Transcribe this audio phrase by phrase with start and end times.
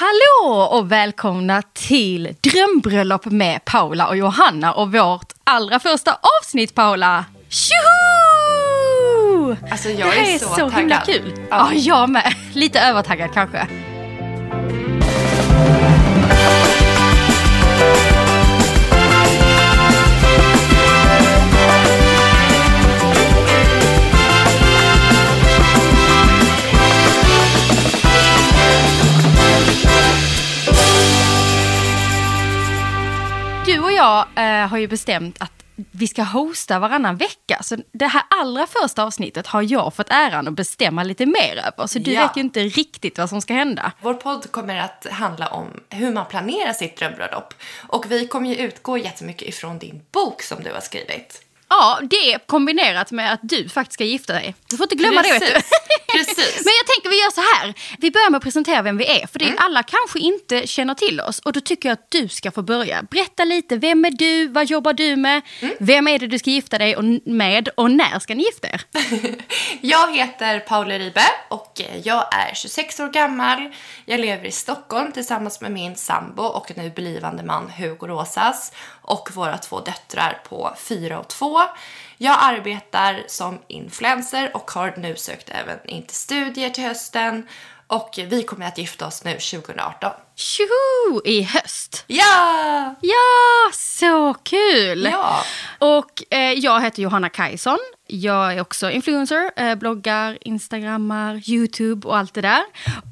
[0.00, 7.24] Hallå och välkomna till Drömbröllop med Paula och Johanna och vårt allra första avsnitt Paula.
[7.48, 9.56] Tjoho!
[9.70, 11.04] Alltså jag Det här är, är så, så himla taggad.
[11.22, 11.32] kul.
[11.50, 11.68] Ja.
[11.72, 11.74] Ja.
[11.74, 12.34] jag med.
[12.52, 13.66] Lite övertaggad kanske.
[33.98, 35.52] Jag eh, har ju bestämt att
[35.90, 37.58] vi ska hosta varannan vecka.
[37.62, 41.86] Så det här allra första avsnittet har jag fått äran att bestämma lite mer över.
[41.86, 42.22] Så du Ja.
[42.22, 43.92] vet ju inte riktigt vad som ska hända.
[44.00, 47.54] Vår podd kommer att handla om hur man planerar sitt drömbröllop.
[47.86, 51.42] Och vi kommer ju utgå jättemycket ifrån din bok som du har skrivit.
[51.68, 54.54] Ja, det kombinerat med att du faktiskt ska gifta dig.
[54.70, 55.46] Du får inte glömma det vet du.
[55.52, 56.36] Precis.
[56.36, 56.54] Precis.
[56.64, 57.74] Men jag tänker vi gör så här.
[57.98, 59.26] Vi börjar med att presentera vem vi är.
[59.26, 59.58] För det Mm.
[59.58, 61.38] är alla kanske inte känner till oss.
[61.38, 63.02] Och då tycker jag att du ska få börja.
[63.10, 63.76] Berätta lite.
[63.76, 64.48] Vem är du?
[64.48, 65.42] Vad jobbar du med?
[65.60, 65.74] Mm.
[65.80, 67.68] Vem är det du ska gifta dig och- med?
[67.74, 68.80] Och när ska ni gifta er?
[69.80, 73.74] Jag heter Paula Ribe och jag är 26 år gammal.
[74.04, 78.72] Jag lever i Stockholm tillsammans med min sambo och nu blivande man Hugo Rosas
[79.08, 81.60] och våra två döttrar på 4 och 2.
[82.16, 87.46] Jag arbetar som influencer och har nu sökt även in till studier till hösten
[87.86, 90.12] och vi kommer att gifta oss nu 2018.
[90.36, 91.22] Tjoho!
[91.24, 92.04] I höst.
[92.06, 92.94] Ja!
[93.00, 95.08] Ja, så kul!
[95.12, 95.44] Ja.
[95.78, 97.78] Och eh, jag heter Johanna Kajson.
[98.06, 102.62] Jag är också influencer, eh, bloggar, instagrammar, YouTube och allt det där.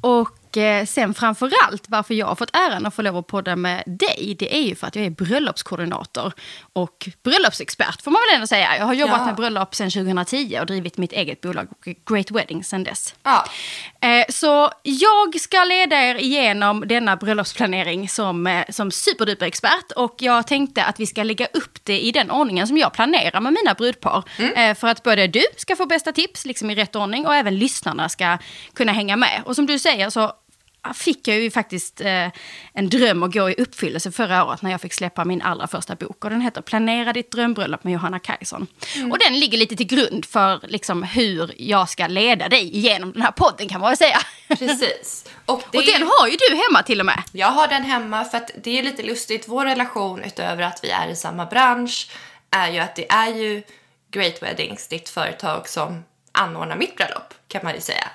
[0.02, 3.82] Och eh, sen framförallt varför jag har fått äran att få lov att podda med
[3.86, 6.32] dig, det är ju för att jag är bröllopskoordinator
[6.72, 8.76] och bröllopsexpert får man väl ändå säga.
[8.78, 9.26] Jag har jobbat Ja.
[9.26, 11.68] med bröllop sedan 2010 och drivit mitt eget bolag
[12.10, 13.14] Great Wedding sedan dess.
[13.22, 13.44] Ja.
[14.00, 19.92] Eh, Så jag ska leda er igenom denna bröllopsplanering som, eh, som superduper expert.
[19.96, 23.40] Och jag tänkte att vi ska lägga upp det i den ordningen som jag planerar
[23.40, 24.22] med mina brudpar.
[24.56, 27.58] Eh, För att både du ska få bästa tips, liksom i rätt ordning, och även
[27.58, 28.38] lyssnarna ska
[28.74, 29.42] kunna hänga med.
[29.44, 30.32] Och som du säger så
[30.94, 32.28] fick jag ju faktiskt eh,
[32.72, 35.94] en dröm att gå i uppfyllelse förra året när jag fick släppa min allra första
[35.94, 36.24] bok.
[36.24, 38.66] Och den heter Planera ditt drömbröllop med Johanna Kajson.
[39.10, 43.22] Och den ligger lite till grund för liksom, hur jag ska leda dig igenom den
[43.22, 44.18] här podden kan man väl säga.
[44.48, 45.24] Precis.
[45.46, 47.22] Och, det Och den har ju du hemma till och med.
[47.32, 49.48] Jag har den hemma för att det är lite lustigt.
[49.48, 52.10] Vår relation utöver att vi är i samma bransch
[52.50, 53.62] är ju att det är ju
[54.10, 58.08] Great Weddings, ditt företag som anordnar mitt bröllop kan man ju säga.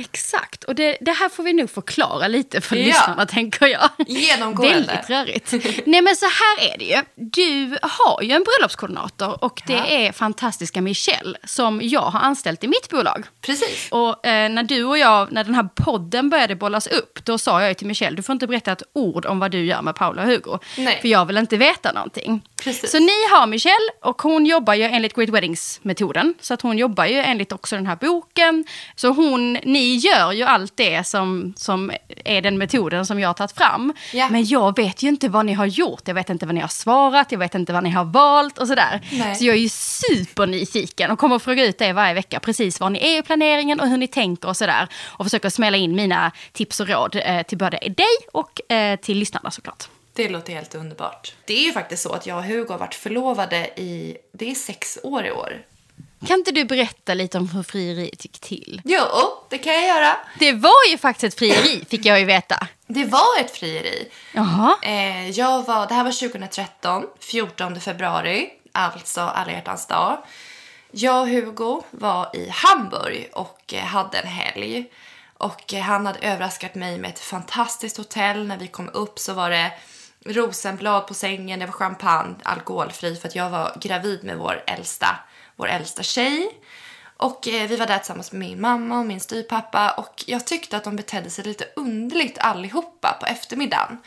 [0.00, 2.84] Exakt, och det, det här får vi nog förklara lite för Ja.
[2.84, 3.90] lyssnarna tänker jag.
[4.06, 4.74] Genomgående.
[4.74, 5.52] Väldigt rörigt.
[5.86, 6.96] Nej men så här är det ju.
[7.16, 9.86] Du har ju en bröllopskoordinator och det Ja.
[9.86, 13.26] är fantastiska Michelle som jag har anställt i mitt bolag.
[13.40, 13.88] Precis.
[13.90, 17.60] Och eh, när du och jag, när den här podden började bollas upp, då sa
[17.60, 19.94] jag ju till Michelle, du får inte berätta ett ord om vad du gör med
[19.94, 20.58] Paula och Hugo.
[20.76, 20.98] Nej.
[21.00, 22.40] För jag vill inte veta någonting.
[22.62, 22.90] Precis.
[22.90, 26.34] Så ni har Michelle och hon jobbar ju enligt Great Weddings-metoden.
[26.40, 28.64] Så att hon jobbar ju enligt också den här boken.
[28.96, 31.92] Så hon, ni gör ju allt det som, som
[32.24, 33.92] är den metoden som jag har tagit fram.
[34.12, 34.28] Ja.
[34.30, 36.02] Men jag vet ju inte vad ni har gjort.
[36.04, 38.68] Jag vet inte vad ni har svarat, jag vet inte vad ni har valt och
[38.68, 39.00] sådär.
[39.12, 39.34] Nej.
[39.34, 42.90] Så jag är ju supernyfiken och kommer att fråga ut er varje vecka precis var
[42.90, 44.88] ni är i planeringen och hur ni tänker och sådär.
[45.06, 49.18] Och försöker smälla in mina tips och råd eh, till både dig och eh, till
[49.18, 49.88] lyssnarna såklart.
[50.18, 51.34] Det låter helt underbart.
[51.44, 54.54] Det är ju faktiskt så att jag och Hugo har varit förlovade i, det är
[54.54, 55.62] sex år i år.
[56.26, 58.82] Kan inte du berätta lite om hur frieriet gick till?
[58.84, 59.00] Jo,
[59.50, 60.16] det kan jag göra.
[60.38, 62.66] Det var ju faktiskt ett frieri, fick jag ju veta.
[62.86, 64.08] Det var ett frieri.
[64.32, 64.76] Jaha.
[64.82, 70.18] Eh, jag var, det här var 2013, 14 februari, alltså alla hjärtans dag.
[70.90, 74.84] Jag och Hugo var i Hamburg och eh, hade en helg.
[75.34, 78.46] Och eh, han hade överraskat mig med ett fantastiskt hotell.
[78.46, 79.72] När vi kom upp så var det
[80.24, 85.18] rosenblad på sängen, det var champagne, alkoholfri för att jag var gravid med vår äldsta,
[85.56, 86.60] vår äldsta tjej.
[87.16, 90.76] Och eh, vi var där tillsammans med min mamma och min styvpappa och jag tyckte
[90.76, 93.98] att de betedde sig lite underligt allihopa på eftermiddagen.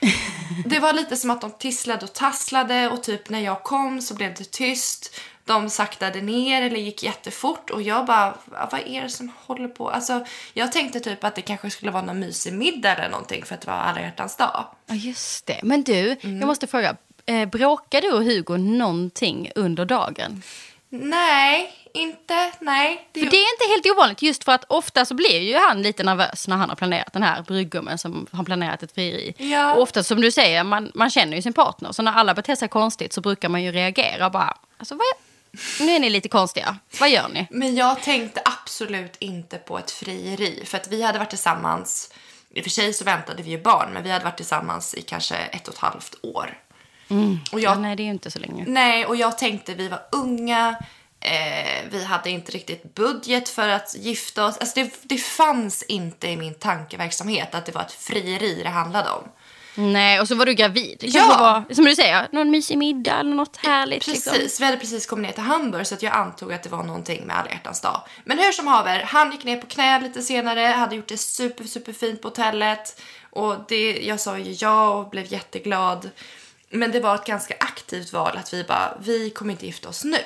[0.64, 4.14] Det var lite som att de tisslade och tasslade och typ när jag kom så
[4.14, 5.20] blev det tyst.
[5.48, 9.68] De saktade ner eller gick jättefort och jag bara, "Va- vad är det som håller
[9.68, 9.90] på?
[9.90, 10.24] Alltså,
[10.54, 13.60] jag tänkte typ att det kanske skulle vara någon mysig middag eller någonting för att
[13.60, 14.64] det var alla hjärtans dag.
[14.86, 15.60] Ja, just det.
[15.62, 16.38] Men du, Mm.
[16.40, 16.96] jag måste fråga.
[17.26, 20.42] Eh, bråkade du och Hugo någonting under dagen?
[20.90, 23.08] Nej, inte, nej.
[23.12, 26.02] För det är inte helt ovanligt, just för att ofta så blir ju han lite
[26.02, 29.34] nervös när han har planerat den här brudgummen som har planerat ett frieri.
[29.38, 29.74] Ja.
[29.74, 31.92] Och ofta som du säger, man, man känner ju sin partner.
[31.92, 35.06] Så när alla beter sig konstigt så brukar man ju reagera bara, alltså vad
[35.80, 37.46] nu är ni lite konstiga, vad gör ni?
[37.50, 40.62] Men jag tänkte absolut inte på ett frieri.
[40.64, 42.10] För att vi hade varit tillsammans
[42.50, 45.02] I och för sig så väntade vi ju barn, men vi hade varit tillsammans i
[45.02, 46.58] kanske ett och ett halvt år.
[47.52, 48.64] Och Ja, jag, nej, det är ju inte så länge.
[48.68, 50.76] nej, och jag tänkte vi var unga,
[51.20, 54.58] eh, vi hade inte riktigt budget för att gifta oss.
[54.58, 59.10] Alltså det, det fanns inte i min tankeverksamhet att det var ett frieri det handlade
[59.10, 59.28] om.
[59.80, 60.96] Nej, och så var du gravid.
[61.00, 61.26] Det Ja.
[61.68, 64.04] var, som du säger, någon mysig middag eller något härligt.
[64.04, 64.56] Precis, Liksom.
[64.58, 67.24] vi hade precis kommit ner till Hamburg så att jag antog att det var någonting
[67.26, 68.02] med alla hjärtans dag.
[68.24, 71.64] Men hur som haver, han gick ner på knä lite senare, hade gjort det super,
[71.64, 76.10] super fint på hotellet och det, jag sa ju ja och blev jätteglad.
[76.70, 80.04] Men det var ett ganska aktivt val att vi bara, vi kommer inte gifta oss
[80.04, 80.18] nu.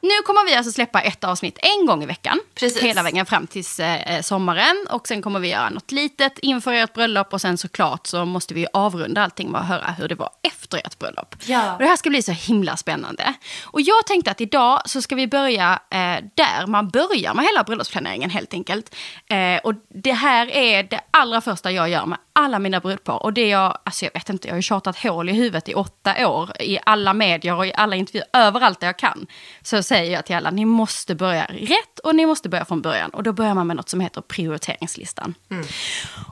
[0.00, 2.40] Nu kommer vi alltså släppa ett avsnitt en gång i veckan.
[2.54, 2.82] Precis.
[2.82, 4.86] Hela vägen fram till eh, sommaren.
[4.90, 7.32] Och sen kommer vi göra något litet inför ert bröllop.
[7.32, 10.59] Och sen såklart så måste vi avrunda allting med att höra hur det var efter
[10.76, 11.34] ert bröllop.
[11.46, 11.72] Ja.
[11.72, 13.34] Och det här ska bli så himla spännande.
[13.64, 17.64] Och jag tänkte att idag så ska vi börja eh, där man börjar med hela
[17.64, 18.94] bröllopsplaneringen helt enkelt.
[19.26, 23.22] Eh, och det här är det allra första jag gör med alla mina brudpar.
[23.22, 25.74] Och det jag, alltså jag vet inte, jag har ju tjatat hål i huvudet i
[25.74, 26.62] åtta år.
[26.62, 29.26] I alla medier och i alla intervjuer, överallt där jag kan.
[29.62, 33.10] Så säger jag till alla, ni måste börja rätt och ni måste börja från början.
[33.10, 35.34] Och då börjar man med något som heter prioriteringslistan.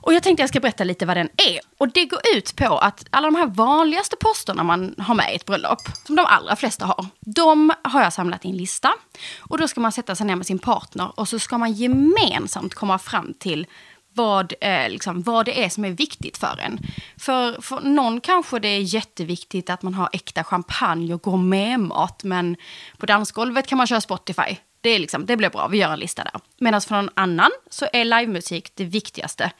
[0.03, 1.61] Och jag tänkte jag ska berätta lite vad den är.
[1.79, 5.37] Och det går ut på att alla de här vanligaste posterna man har med i
[5.37, 8.95] ett bröllop, som de allra flesta har, de har jag samlat i en lista.
[9.39, 12.75] Och då ska man sätta sig ner med sin partner och så ska man gemensamt
[12.75, 13.67] komma fram till
[14.15, 16.79] vad, eh, liksom, vad det är som är viktigt för en.
[17.17, 22.57] För, för någon kanske det är jätteviktigt att man har äkta champagne och gourmetmat, men
[22.99, 24.57] på dansgolvet kan man köra Spotify.
[24.81, 26.41] Det, är liksom, det blir bra, vi gör en lista där.
[26.59, 29.53] Medan för någon annan så är livemusik det viktigaste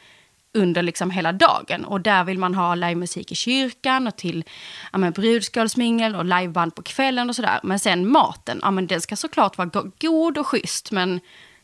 [0.53, 1.85] under liksom hela dagen.
[1.85, 4.43] Och där vill man ha livemusik i kyrkan och till
[4.91, 7.59] ja, men brudskålsmingel och liveband på kvällen och sådär.
[7.63, 11.19] Men sen maten, ja men den ska såklart vara go- god och schysst men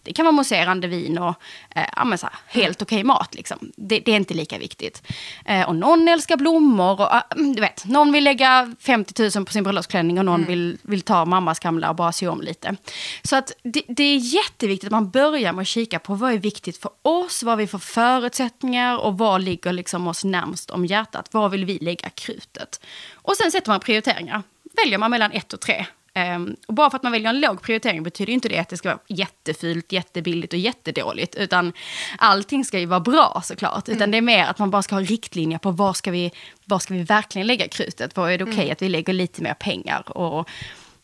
[0.06, 1.36] det kan vara mousserande vin och
[1.76, 3.36] eh, ja, så här, helt okej mat.
[3.36, 3.72] Liksom.
[3.76, 5.04] Det, det är inte lika viktigt.
[5.46, 9.46] Eh, och någon älskar blommor och ah, mm, du vet, någon vill lägga 50 000
[9.46, 12.76] på sin bröllopsklänning och någon vill, vill ta mammas gamla och bara sy om lite.
[13.24, 16.38] Så att det, det är jätteviktigt att man börjar med att kika på vad är
[16.38, 21.34] viktigt för oss, vad vi får förutsättningar och vad ligger liksom oss närmst om hjärtat.
[21.34, 22.80] Var vill vi lägga krutet?
[23.14, 24.44] Och sen sätter man prioriteringar.
[24.84, 25.86] Väljer man mellan ett och tre.
[26.18, 28.78] Ehm, och bara för att man väljer en låg prioritering betyder inte det att det
[28.78, 31.36] ska vara jättefult, jättebilligt och jättedåligt.
[31.36, 31.74] Utan
[32.18, 33.90] allting ska ju vara bra såklart.
[33.90, 36.32] Utan det är mer att man bara ska ha riktlinjer på var ska vi,
[36.66, 38.16] var ska vi verkligen lägga krutet.
[38.16, 40.18] Var är det okej att vi lägger lite mer pengar?
[40.18, 40.50] Och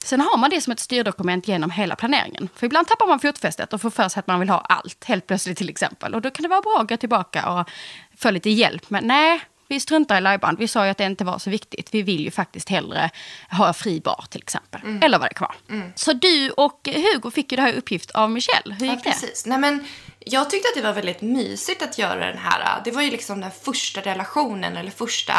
[0.04, 2.50] sen har man det som ett styrdokument genom hela planeringen.
[2.56, 5.28] För ibland tappar man fotfästet och får för sig att man vill ha allt helt
[5.28, 6.16] plötsligt till exempel.
[6.16, 7.70] Och då kan det vara bra att gå tillbaka och
[8.18, 8.90] få lite hjälp.
[8.90, 9.42] Men nej,
[9.72, 10.58] vi struntar i liveband.
[10.58, 11.94] Vi sa ju att det inte var så viktigt.
[11.94, 13.10] Vi vill ju faktiskt hellre
[13.52, 14.82] ha fri bar till exempel.
[15.02, 15.82] Eller vad det kan vara.
[15.96, 18.74] Så du och Hugo fick ju det här uppgift av Michelle.
[18.80, 19.10] Hur gick Ja, det?
[19.12, 19.46] precis.
[19.46, 19.86] Nej, men
[20.20, 22.82] jag tyckte att det var väldigt mysigt att göra den här.
[22.86, 25.34] Det var ju liksom den första relationen eller första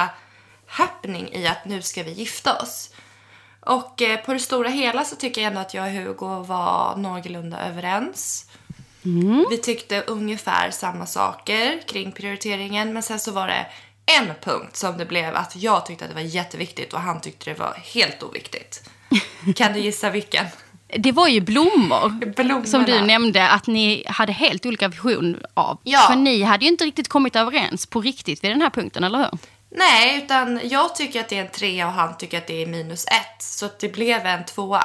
[0.67, 2.90] happening i att nu ska vi gifta oss.
[3.61, 6.96] Och eh, på det stora hela så tycker jag ändå att jag och Hugo var
[6.96, 8.46] någorlunda överens.
[9.50, 13.67] Vi tyckte ungefär samma saker kring prioriteringen men sen så var det
[14.06, 17.50] en punkt som det blev att jag tyckte att det var jätteviktigt och han tyckte
[17.50, 18.90] det var helt oviktigt.
[19.56, 20.46] Kan du gissa vilken?
[20.96, 22.34] Det var ju blommor.
[22.34, 22.66] Blommorna.
[22.66, 25.78] Som du nämnde att ni hade helt olika vision av.
[25.82, 26.00] Ja.
[26.10, 29.19] För ni hade ju inte riktigt kommit överens på riktigt vid den här punkten, eller
[29.19, 29.38] hur?
[29.70, 32.67] Nej, utan jag tycker att det är en trea och han tycker att det är
[32.67, 33.43] minus ett.
[33.43, 34.84] Så det blev en tvåa.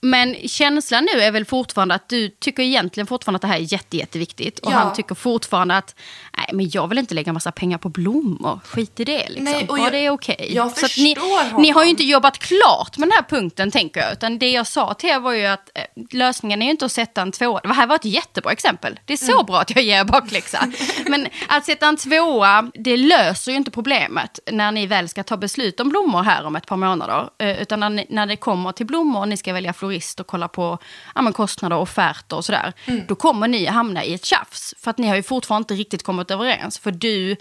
[0.00, 3.72] Men känslan nu är väl fortfarande att du tycker egentligen fortfarande att det här är
[3.72, 4.58] jätte, jätteviktigt.
[4.58, 4.76] Och Ja.
[4.76, 5.94] han tycker fortfarande att
[6.36, 8.60] nej, men jag vill inte lägga massa pengar på blommor.
[8.64, 9.44] Skit i det liksom.
[9.44, 10.50] Nej, och jag- det är okej.
[10.54, 11.62] jag Så att ni, honom.
[11.62, 14.12] ni har ju inte jobbat klart med den här punkten tänker jag.
[14.12, 16.92] Utan det jag sa till er var ju att eh, lösningen är ju inte att
[16.92, 17.60] sätta en tvåa.
[17.60, 19.00] Det här var ett jättebra exempel.
[19.04, 19.46] Det är så Mm.
[19.46, 20.66] bra att jag ger er bakläxa.
[21.06, 25.36] men att sätta en tvåa, det löser ju inte problemet när ni väl ska ta
[25.36, 27.28] beslut om blommor här om ett par månader.
[27.38, 30.48] Eh, utan när, när det kommer till blommor och ni ska välja florist och kolla
[30.48, 30.78] på
[31.14, 32.72] ja, men kostnader och offerter och sådär.
[32.86, 33.04] Mm.
[33.08, 34.74] Då kommer ni hamna i ett tjafs.
[34.78, 36.78] För att ni har ju fortfarande inte riktigt kommit överens.
[36.78, 37.36] För du eh,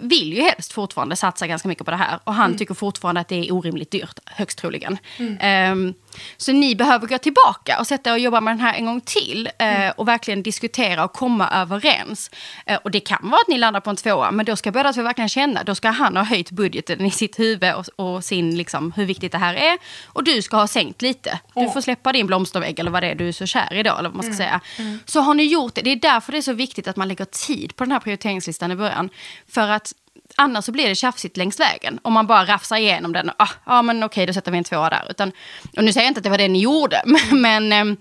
[0.00, 2.18] vill ju helst fortfarande satsa ganska mycket på det här.
[2.24, 2.58] Och han Mm.
[2.58, 4.98] tycker fortfarande att det är orimligt dyrt, högst troligen.
[5.40, 5.94] Ehm,
[6.36, 9.46] så ni behöver gå tillbaka och sätta och jobba med den här en gång till.
[9.58, 9.92] eh, Mm.
[9.96, 12.30] Och verkligen diskutera och komma överens.
[12.66, 14.92] Eh, och det kan vara att ni landar på en tvåa, men då ska båda
[14.92, 15.62] två verkligen känna.
[15.64, 19.32] Då ska han ha höjt budgeten i sitt huvud och, och sin, liksom, hur viktigt
[19.32, 19.78] det här är.
[20.06, 21.38] Och du ska ha sänkt lite.
[21.54, 23.90] Du får släppa din blomstervägg eller vad det är du är så kär i då,
[23.96, 24.60] eller vad man ska säga.
[25.04, 25.82] Så har ni gjort det.
[25.82, 28.70] Det är därför det är så viktigt att man lägger tid på den här prioriteringslistan
[28.70, 29.08] i början.
[29.48, 29.92] För att
[30.36, 31.98] annars så blir det tjafsigt längs vägen.
[32.02, 33.30] Om man bara rafsar igenom den.
[33.36, 35.06] Ah, ja, men okej, då sätter vi en tvåa där.
[35.10, 35.32] Utan,
[35.76, 37.02] och nu säger jag inte att det var det ni gjorde,
[37.32, 37.96] men, ehm,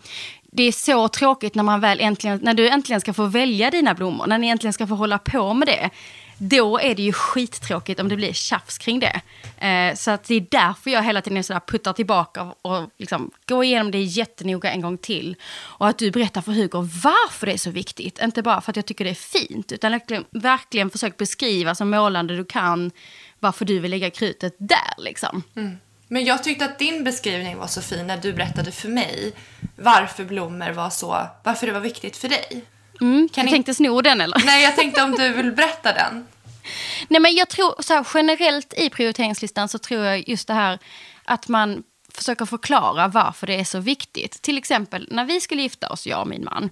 [0.52, 3.94] det är så tråkigt när, man väl äntligen, när du äntligen ska få välja dina
[3.94, 5.90] blommor, när ni äntligen ska få hålla på med det.
[6.38, 9.22] Då är det ju skittråkigt om det blir tjafs kring det.
[9.68, 13.64] Eh, så att det är därför jag hela tiden sådär puttar tillbaka och liksom går
[13.64, 15.36] igenom det jättenoga en gång till.
[15.54, 18.20] Och att du berättar för Hugo varför det är så viktigt.
[18.20, 21.86] Inte bara för att jag tycker det är fint, utan verkligen, verkligen försök beskriva så
[21.86, 22.92] målande du kan
[23.40, 25.04] varför du vill lägga krutet där.
[25.04, 25.44] Liksom.
[25.56, 25.78] Mm.
[26.08, 29.34] Men jag tyckte att din beskrivning var så fin när du berättade för mig
[29.76, 32.66] varför blommor var så, varför det var viktigt för dig.
[33.02, 34.42] Mm, kan du tänkte sno den eller?
[34.46, 36.28] Nej, jag tänkte om du vill berätta den.
[37.08, 40.80] Nej, men jag tror så här, generellt i prioriteringslistan så tror jag just det här
[41.24, 41.84] att man
[42.14, 44.42] försöker förklara varför det är så viktigt.
[44.42, 46.70] Till exempel när vi skulle gifta oss, jag och min man,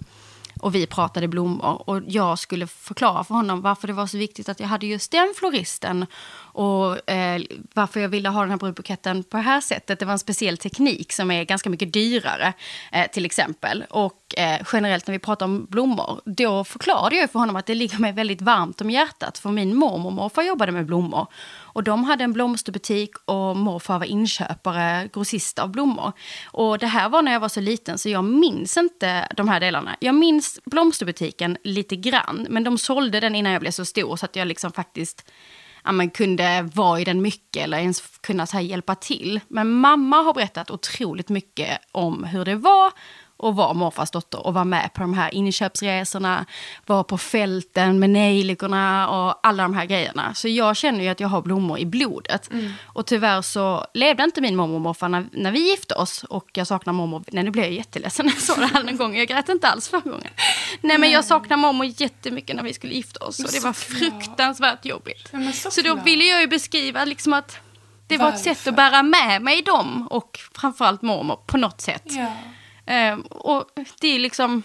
[0.63, 4.49] och vi pratade blommor och jag skulle förklara för honom varför det var så viktigt
[4.49, 6.05] att jag hade just den floristen
[6.35, 7.41] och eh,
[7.73, 9.99] varför jag ville ha den här brudbuketten på det här sättet.
[9.99, 12.53] Det var en speciell teknik som är ganska mycket dyrare
[12.91, 13.85] eh, till exempel.
[13.89, 17.75] Och eh, generellt när vi pratar om blommor, då förklarade jag för honom att det
[17.75, 19.37] ligger mig väldigt varmt om hjärtat.
[19.37, 21.27] För min mormor och morfar jobbade med blommor.
[21.73, 26.11] Och de hade en blomsterbutik och morfar var inköpare, grossist av blommor.
[26.45, 29.59] Och det här var när jag var så liten så jag minns inte de här
[29.59, 29.95] delarna.
[29.99, 34.25] Jag minns blomsterbutiken lite grann, men de sålde den innan jag blev så stor så
[34.25, 35.31] att jag liksom faktiskt
[35.83, 39.39] ja, man kunde vara i den mycket eller ens kunna så här hjälpa till.
[39.47, 42.91] Men mamma har berättat otroligt mycket om hur det var
[43.43, 46.45] och var morfars dotter och var med på de här inköpsresorna,
[46.85, 50.33] var på fälten med nejlikorna och alla de här grejerna.
[50.33, 52.51] Så jag känner ju att jag har blommor i blodet.
[52.51, 52.73] Mm.
[52.83, 56.49] Och tyvärr så levde inte min mormor och morfar när, när vi gifte oss och
[56.53, 57.23] jag saknar mormor.
[57.31, 59.17] Nej, nu blev jag jätteledsen när jag såg det här en gång.
[59.17, 60.31] Jag grät inte alls förra gången.
[60.81, 64.85] Nej, men jag saknar mormor jättemycket när vi skulle gifta oss och det var fruktansvärt
[64.85, 65.31] jobbigt.
[65.53, 67.59] Så, så då ville jag ju beskriva liksom att
[68.07, 72.03] det var ett sätt att bära med mig dem och framförallt mormor på något sätt.
[72.05, 72.31] Ja.
[72.87, 73.65] Um, och
[73.99, 74.63] det är liksom...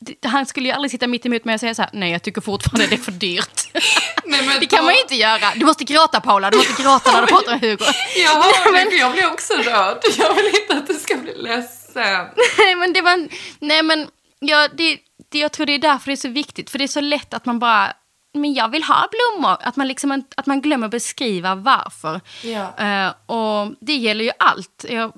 [0.00, 2.22] Det, han skulle ju aldrig sitta mitt emot mig och säga så här, nej jag
[2.22, 3.70] tycker fortfarande det är för dyrt.
[4.24, 4.84] nej, det kan då...
[4.84, 5.54] man ju inte göra.
[5.56, 7.84] Du måste gråta Paula, du måste gråta när du pratar med Hugo.
[8.16, 8.98] ja, men...
[8.98, 9.98] jag blir också rörd.
[10.18, 12.26] Jag vill inte att du ska bli ledsen.
[12.58, 13.28] nej men det var,
[13.58, 14.98] nej men, ja, det,
[15.30, 16.70] det, jag tror det är därför det är så viktigt.
[16.70, 17.92] För det är så lätt att man bara,
[18.34, 19.56] men jag vill ha blommor.
[19.60, 22.20] Att man, liksom, att man glömmer beskriva varför.
[22.42, 22.72] Ja.
[22.80, 24.84] Uh, och det gäller ju allt.
[24.88, 25.12] Jag,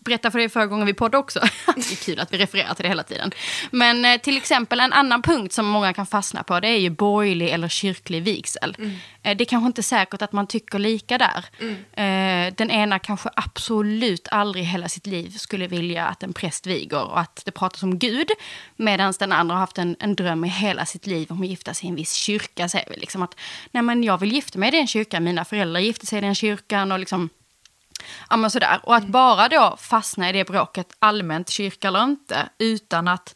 [0.00, 1.40] berättade för dig förra gången vi poddade också.
[1.66, 3.30] det är kul att vi refererar till det hela tiden.
[3.70, 6.90] Men eh, till exempel en annan punkt som många kan fastna på det är ju
[6.90, 8.76] borgerlig eller kyrklig vigsel.
[8.78, 8.90] Mm.
[9.22, 11.44] Eh, det är kanske inte säkert att man tycker lika där.
[11.60, 11.74] Mm.
[11.92, 17.04] Eh, den ena kanske absolut aldrig hela sitt liv skulle vilja att en präst viger
[17.04, 18.28] och att det pratas om Gud.
[18.76, 21.74] Medan den andra har haft en, en dröm i hela sitt liv om att gifta
[21.74, 22.68] sig i en viss kyrka.
[22.68, 23.34] Säger vi liksom att
[23.70, 26.34] nej men jag vill gifta mig i den kyrkan, mina föräldrar gifte sig i den
[26.34, 27.30] kyrkan och liksom
[28.30, 28.80] Ja, men sådär.
[28.82, 33.34] Och att bara då fastna i det bråket, allmänt kyrka eller inte, utan att,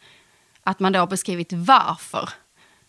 [0.62, 2.28] att man då har beskrivit varför.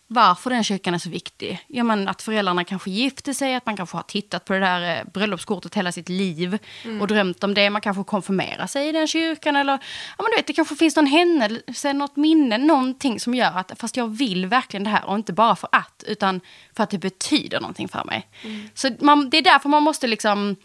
[0.07, 1.65] Varför den kyrkan är så viktig.
[1.67, 4.97] Ja, men att föräldrarna kanske gifte sig, att man kanske har tittat på det där
[4.97, 7.01] eh, bröllopskortet hela sitt liv mm.
[7.01, 7.69] och drömt om det.
[7.69, 9.73] Man kanske konfirmerar sig i den kyrkan eller
[10.17, 13.71] ja, men du vet, det kanske finns någon händelse, något minne, någonting som gör att
[13.79, 16.41] fast jag vill verkligen det här och inte bara för att, utan
[16.75, 18.27] för att det betyder någonting för mig.
[18.41, 18.69] Mm.
[18.73, 20.55] Så man, det är därför man måste liksom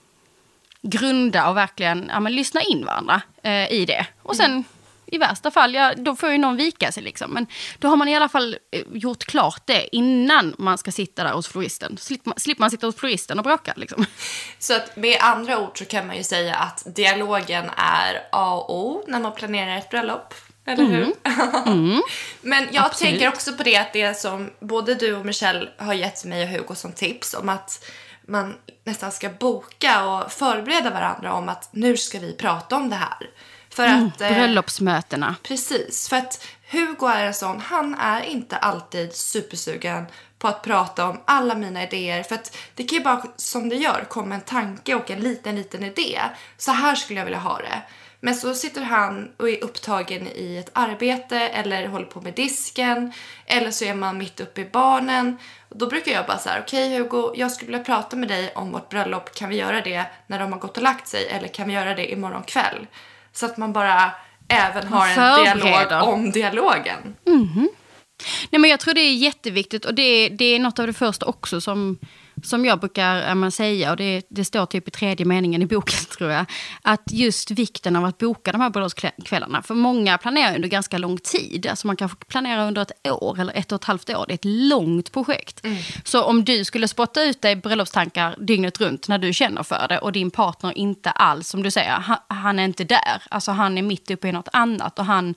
[0.82, 4.06] grunda och verkligen ja, men, lyssna in varandra eh, i det.
[4.22, 4.64] Och sen mm.
[5.06, 7.30] i värsta fall, ja, då får ju någon vika sig liksom.
[7.30, 7.46] Men
[7.78, 11.32] då har man i alla fall eh, gjort klart det innan man ska sitta där
[11.32, 11.96] hos floristen.
[11.98, 14.06] Slipper man, slipper man sitta hos floristen och bråka liksom.
[14.58, 18.76] Så att med andra ord så kan man ju säga att dialogen är A och
[18.76, 20.34] O när man planerar ett bröllop.
[20.66, 21.02] Eller hur?
[21.02, 21.14] Mm.
[21.66, 22.02] mm.
[22.40, 23.10] Men jag Absolut.
[23.10, 26.48] tänker också på det att det som både du och Michelle har gett mig och
[26.48, 27.84] Hugo som tips om att
[28.30, 32.96] man nästan ska boka och förbereda varandra om att nu ska vi prata om det
[32.96, 33.30] här.
[33.70, 35.36] För mm, att, eh, bröllopsmötena.
[35.42, 40.06] Precis, för att Hugo är en sån, han är inte alltid supersugen
[40.38, 42.22] på att prata om alla mina idéer.
[42.22, 45.56] För att det kan ju bara, som det gör, komma en tanke och en liten,
[45.56, 46.20] liten idé.
[46.56, 47.82] Så här skulle jag vilja ha det.
[48.20, 53.12] Men så sitter han och är upptagen i ett arbete eller håller på med disken
[53.46, 55.38] eller så är man mitt uppe i barnen.
[55.74, 58.52] Då brukar jag bara så här, okej okay, Hugo, jag skulle vilja prata med dig
[58.54, 59.34] om vårt bröllop.
[59.34, 61.94] Kan vi göra det när de har gått och lagt sig eller kan vi göra
[61.94, 62.86] det imorgon kväll?
[63.32, 64.12] Så att man bara
[64.48, 67.16] även har en dialog om dialogen.
[67.26, 67.68] Mm -hmm.
[68.50, 71.26] Nej, men jag tror det är jätteviktigt och det, det är något av det första
[71.26, 71.98] också som
[72.42, 75.98] som jag brukar man säga, och det, det, står typ i tredje meningen i boken
[76.18, 76.46] tror jag,
[76.82, 79.62] att just vikten av att boka de här bröllopskvällarna.
[79.62, 81.66] För många planerar under ganska lång tid.
[81.66, 84.24] Alltså man kanske planerar under ett år eller ett och ett halvt år.
[84.28, 85.64] Det är ett långt projekt.
[85.64, 85.76] Mm.
[86.04, 89.98] Så om du skulle spotta ut dig bröllopstankar dygnet runt när du känner för det
[89.98, 93.22] och din partner inte alls, som du säger, han, han är inte där.
[93.30, 95.34] Alltså han är mitt uppe i något annat och han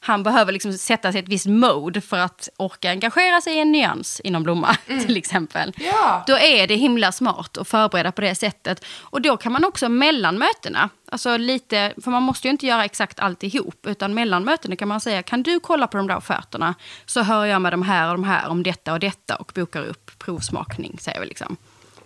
[0.00, 3.60] han behöver liksom sätta sig i ett visst mode för att orka engagera sig i
[3.60, 5.72] en nyans inom blomma till exempel.
[5.76, 6.24] Ja.
[6.26, 8.84] Då är det himla smart att förbereda på det sättet.
[9.00, 12.84] Och då kan man också mellan mötena, alltså lite, för man måste ju inte göra
[12.84, 16.74] exakt alltihop, utan mellan mötena kan man säga, kan du kolla på de där offerterna
[17.06, 19.84] så hör jag med de här och de här om detta och detta och bokar
[19.84, 21.56] upp provsmakning, säger vi liksom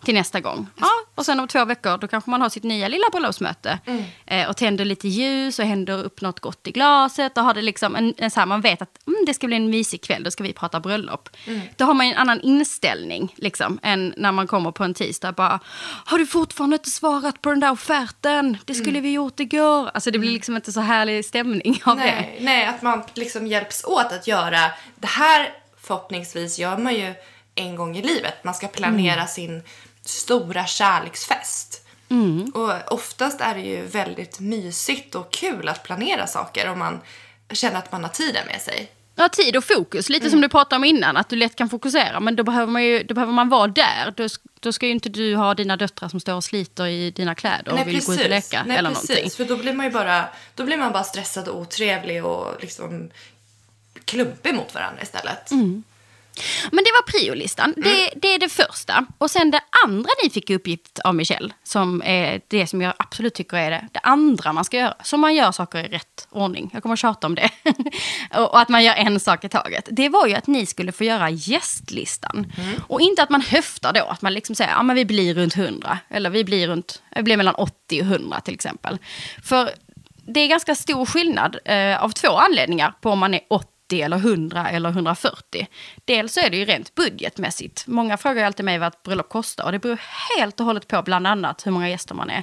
[0.04, 0.66] till nästa gång.
[0.80, 3.78] Ja, och sen om två veckor då kanske man har sitt nya lilla bröllopsmöte.
[3.86, 4.04] Mm.
[4.26, 7.38] Eh, och tänder lite ljus och händer upp något gott i glaset.
[7.38, 9.56] Och har det liksom en, en så här, man vet att mm, det ska bli
[9.56, 11.28] en mysig kväll, då ska vi prata bröllop.
[11.46, 11.60] Mm.
[11.76, 15.32] Då har man en annan inställning liksom, än när man kommer på en tisdag.
[15.32, 15.60] Bara,
[16.04, 18.56] har du fortfarande inte svarat på den där offerten?
[18.64, 19.02] Det skulle Mm.
[19.02, 19.90] vi gjort igår.
[19.94, 22.02] Alltså det blir liksom inte så härlig stämning av det.
[22.02, 24.58] Nej, nej, att man liksom hjälps åt att göra
[24.96, 25.48] det här
[25.82, 27.14] förhoppningsvis gör man ju
[27.54, 28.44] en gång i livet.
[28.44, 29.26] Man ska planera Mm.
[29.26, 29.62] sin
[30.04, 31.78] stora kärleksfest.
[32.54, 37.00] Och oftast är det ju väldigt mysigt och kul att planera saker om man
[37.52, 38.90] känner att man har tiden med sig.
[39.14, 40.08] Ja, tid och fokus.
[40.08, 40.30] Lite Mm.
[40.30, 42.20] som du pratade om innan, att du lätt kan fokusera.
[42.20, 44.14] Men då behöver man, ju, då behöver man vara där.
[44.16, 44.28] Då,
[44.60, 47.72] då ska ju inte du ha dina döttrar som står och sliter i dina kläder
[47.72, 48.62] och vill gå ut och leka.
[48.66, 49.08] Nej, eller precis.
[49.08, 49.30] någonting.
[49.30, 53.10] För då blir man ju bara, då blir man bara stressad och otrevlig och liksom
[54.04, 55.50] klumpig mot varandra istället.
[55.50, 55.82] Mm.
[56.70, 57.74] Men det var priolistan.
[57.76, 57.88] Mm.
[57.88, 59.06] Det, det är det första.
[59.18, 63.34] Och sen det andra ni fick uppgift av Michelle, som är det som jag absolut
[63.34, 64.94] tycker är det, det andra man ska göra.
[65.02, 66.70] Så man gör saker i rätt ordning.
[66.72, 67.50] Jag kommer att tjata om det.
[68.38, 69.88] och att man gör en sak i taget.
[69.90, 72.52] Det var ju att ni skulle få göra gästlistan.
[72.88, 75.56] Och inte att man höftar då, att man liksom säger, ja men vi blir runt
[75.56, 75.98] 100.
[76.08, 78.98] Eller vi blir runt, vi blir mellan 80 och 100 till exempel.
[79.44, 79.70] För
[80.26, 84.16] det är ganska stor skillnad eh, av två anledningar på om man är 80 eller
[84.16, 85.66] 100 eller 140.
[86.04, 87.86] Dels så är det ju rent budgetmässigt.
[87.86, 90.00] Många frågar ju alltid mig vad ett bröllop kostar och det beror
[90.38, 92.42] helt och hållet på bland annat hur många gäster man är.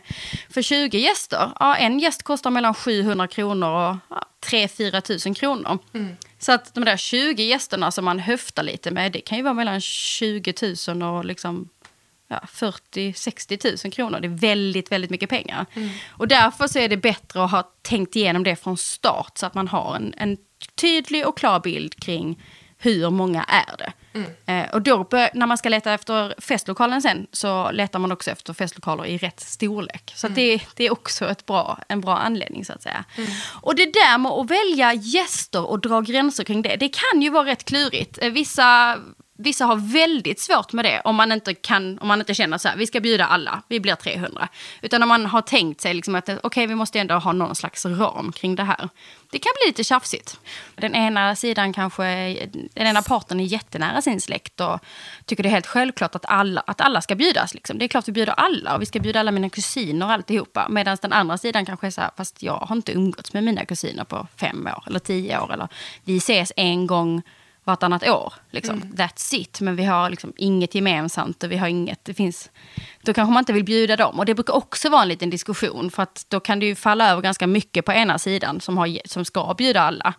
[0.49, 5.77] För 20 gäster, ja, en gäst kostar mellan 700 kronor och ja, 3-4 tusen kronor.
[6.39, 9.53] Så att de där 20 gästerna som man höftar lite med, det kan ju vara
[9.53, 10.53] mellan 20
[10.87, 11.69] 000 och liksom
[12.29, 14.19] ja, 40-60 000 kronor.
[14.19, 15.65] Det är väldigt, väldigt mycket pengar.
[16.09, 19.53] Och därför så är det bättre att ha tänkt igenom det från start så att
[19.53, 20.37] man har en, en
[20.75, 22.43] tydlig och klar bild kring
[22.81, 23.93] hur många är det.
[24.45, 28.53] Eh, och då när man ska leta efter festlokalen sen så letar man också efter
[28.53, 30.13] festlokaler i rätt storlek.
[30.15, 33.05] Så att det, det är också ett bra, en bra anledning så att säga.
[33.61, 37.29] Och det där med att välja gäster och dra gränser kring det, det kan ju
[37.29, 38.19] vara rätt klurigt.
[38.21, 38.97] Eh, Vissa
[39.41, 42.67] Vissa har väldigt svårt med det om man inte, kan, om man inte känner så
[42.67, 44.47] här, vi ska bjuda alla, vi blir 300.
[44.81, 47.85] Utan om man har tänkt sig liksom att okej, vi måste ändå ha någon slags
[47.85, 48.89] ram kring det här.
[49.31, 50.39] Det kan bli lite tjafsigt.
[50.75, 52.03] Den ena sidan kanske,
[52.73, 54.79] den ena parten är jättenära sin släkt och
[55.25, 57.53] tycker det är helt självklart att alla, att alla ska bjudas.
[57.53, 57.77] Liksom.
[57.77, 60.67] Det är klart vi bjuder alla och vi ska bjuda alla mina kusiner och alltihopa.
[60.69, 63.65] Medan den andra sidan kanske är så här, fast jag har inte umgåtts med mina
[63.65, 65.53] kusiner på fem år eller tio år.
[65.53, 65.67] Eller
[66.03, 67.21] vi ses en gång
[67.69, 68.33] vartannat år.
[68.51, 68.81] Liksom.
[68.81, 69.61] That's it.
[69.61, 72.49] Men vi har liksom inget gemensamt och vi har inget, det finns,
[73.01, 74.19] då kanske man inte vill bjuda dem.
[74.19, 77.11] Och det brukar också vara en liten diskussion för att då kan det ju falla
[77.11, 80.13] över ganska mycket på ena sidan som, har, som ska bjuda alla.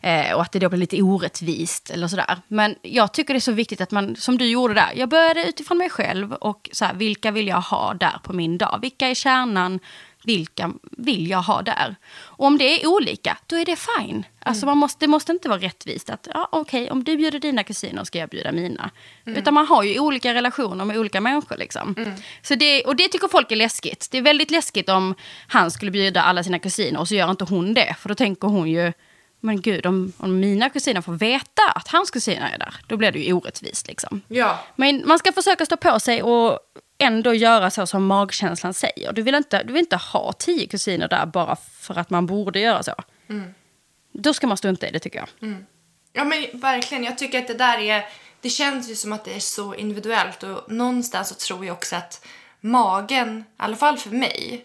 [0.00, 2.38] Eh, och att det då blir lite orättvist eller sådär.
[2.48, 5.48] Men jag tycker det är så viktigt att man, som du gjorde där, jag började
[5.48, 8.78] utifrån mig själv och så här, vilka vill jag ha där på min dag?
[8.82, 9.80] Vilka är kärnan?
[10.24, 11.96] Vilka vill jag ha där?
[12.14, 14.24] Och om det är olika, då är det fine.
[14.44, 17.64] Alltså man måste, det måste inte vara rättvist att, ja, okej, om du bjuder dina
[17.64, 18.90] kusiner ska jag bjuda mina.
[19.24, 21.56] Utan man har ju olika relationer med olika människor.
[21.56, 21.94] Liksom.
[22.42, 24.08] Så det, och det tycker folk är läskigt.
[24.10, 25.14] Det är väldigt läskigt om
[25.46, 27.96] han skulle bjuda alla sina kusiner och så gör inte hon det.
[27.98, 28.92] För då tänker hon ju,
[29.40, 33.12] men gud, om, om mina kusiner får veta att hans kusiner är där, då blir
[33.12, 33.88] det ju orättvist.
[33.88, 34.20] Liksom.
[34.28, 34.58] Ja.
[34.76, 36.58] Men man ska försöka stå på sig och
[37.02, 39.12] ändå göra så som magkänslan säger.
[39.12, 42.60] Du vill inte, du vill inte ha tio kusiner där bara för att man borde
[42.60, 42.94] göra så.
[44.12, 45.28] Då ska man strunta i det tycker jag.
[46.12, 48.04] Ja men verkligen, jag tycker att det där är,
[48.40, 51.96] det känns ju som att det är så individuellt och någonstans så tror jag också
[51.96, 52.26] att
[52.60, 54.64] magen, i alla fall för mig,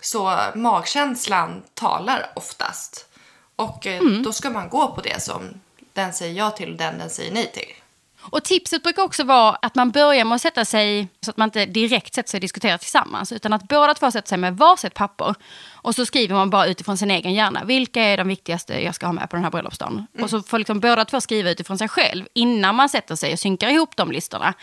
[0.00, 3.08] så magkänslan talar oftast.
[3.56, 5.60] Och eh, då ska man gå på det som
[5.92, 7.83] den säger ja till och den den säger nej till.
[8.30, 11.46] Och tipset brukar också vara att man börjar med att sätta sig, så att man
[11.48, 14.94] inte direkt sätter sig och diskuterar tillsammans, utan att båda två sätter sig med varsitt
[14.94, 15.34] papper.
[15.72, 19.06] Och så skriver man bara utifrån sin egen hjärna, vilka är de viktigaste jag ska
[19.06, 20.06] ha med på den här bröllopsdagen?
[20.20, 23.38] Och så får liksom båda två skriva utifrån sig själv innan man sätter sig och
[23.38, 24.54] synkar ihop de listorna.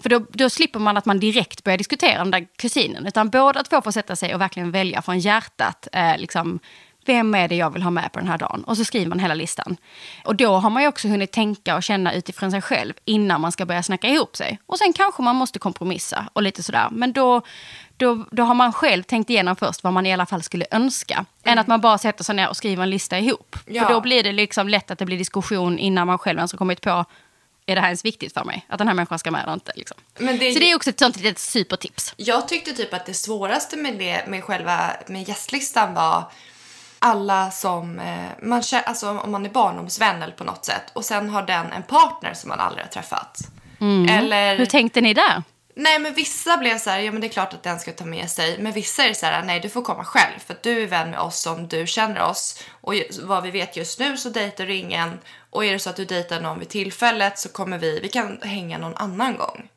[0.00, 3.62] För då, då slipper man att man direkt börjar diskutera den där kusinen, utan båda
[3.62, 6.60] två får sätta sig och verkligen välja från hjärtat, eh, liksom,
[7.06, 8.64] vem är det jag vill ha med på den här dagen?
[8.64, 9.76] Och så skriver man hela listan.
[10.24, 13.52] Och då har man ju också hunnit tänka och känna utifrån sig själv innan man
[13.52, 14.58] ska börja snacka ihop sig.
[14.66, 16.88] Och sen kanske man måste kompromissa och lite sådär.
[16.90, 17.42] Men då,
[17.96, 21.14] då, då har man själv tänkt igenom först vad man i alla fall skulle önska.
[21.14, 21.26] Mm.
[21.44, 23.56] Än att man bara sätter sig ner och skriver en lista ihop.
[23.66, 23.86] Ja.
[23.86, 26.58] För då blir det liksom lätt att det blir diskussion innan man själv ens har
[26.58, 27.04] kommit på
[27.66, 28.66] är det här ens viktigt för mig?
[28.68, 29.72] Att den här människan ska med eller inte?
[29.76, 29.96] Liksom.
[30.18, 32.14] Det- Så det är också ett sånt litet supertips.
[32.16, 36.24] Jag tyckte typ att det svåraste med, det, med själva med gästlistan var
[37.02, 41.30] alla som, eh, man, alltså om man är barndomsvän eller på något sätt och sen
[41.30, 43.38] har den en partner som man aldrig har träffat.
[44.10, 45.42] Eller, Hur tänkte ni där?
[45.80, 48.04] nej men vissa blev så här, ja men det är klart att den ska ta
[48.04, 48.58] med sig.
[48.58, 51.10] Men vissa är så här, nej du får komma själv för att du är vän
[51.10, 52.62] med oss som du känner oss.
[52.80, 55.18] Och vad vi vet just nu så dejtar du ingen.
[55.50, 58.38] Och är det så att du dejtar någon vid tillfället så kommer vi, vi kan
[58.42, 59.68] hänga någon annan gång.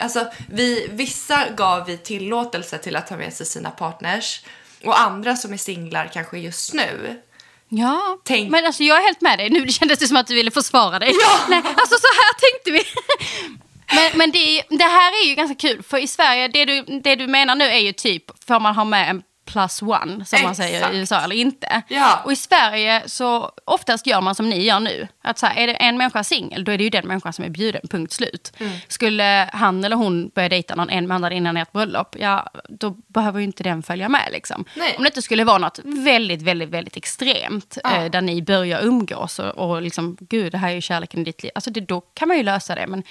[0.00, 4.44] Alltså, vi, vissa gav vi tillåtelse till att ta med sig sina partners
[4.86, 7.20] och andra som är singlar kanske just nu.
[7.68, 9.50] Ja, Tänk- men alltså jag är helt med dig.
[9.50, 11.10] Nu kändes det som att du ville försvara dig.
[11.22, 11.38] Ja!
[11.48, 12.82] Nej, alltså så här tänkte vi.
[13.94, 16.82] Men, men det, är- det här är ju ganska kul, för i Sverige, det du,
[16.82, 19.22] det du menar nu är ju typ, får man ha med en
[19.54, 20.94] plus one, som man säger Exakt.
[20.94, 21.82] i USA, eller inte?
[21.88, 22.20] Ja.
[22.24, 25.08] Och i Sverige så oftast gör man som ni gör nu.
[25.22, 27.44] Att så här, är det en människa singel, då är det ju den människan som
[27.44, 28.52] är bjuden, punkt slut.
[28.58, 28.72] Mm.
[28.88, 33.38] Skulle han eller hon börja dejta någon en månad innan ert bröllop, ja, då behöver
[33.38, 34.28] ju inte den följa med.
[34.32, 34.64] Liksom.
[34.76, 34.94] Nej.
[34.96, 37.96] Om det inte skulle vara något väldigt, väldigt, väldigt extremt, Ja.
[37.96, 41.24] eh, där ni börjar umgås och, och liksom, gud, det här är ju kärleken i
[41.24, 41.52] ditt liv.
[41.54, 42.86] Alltså det, då kan man ju lösa det.
[42.86, 43.02] Men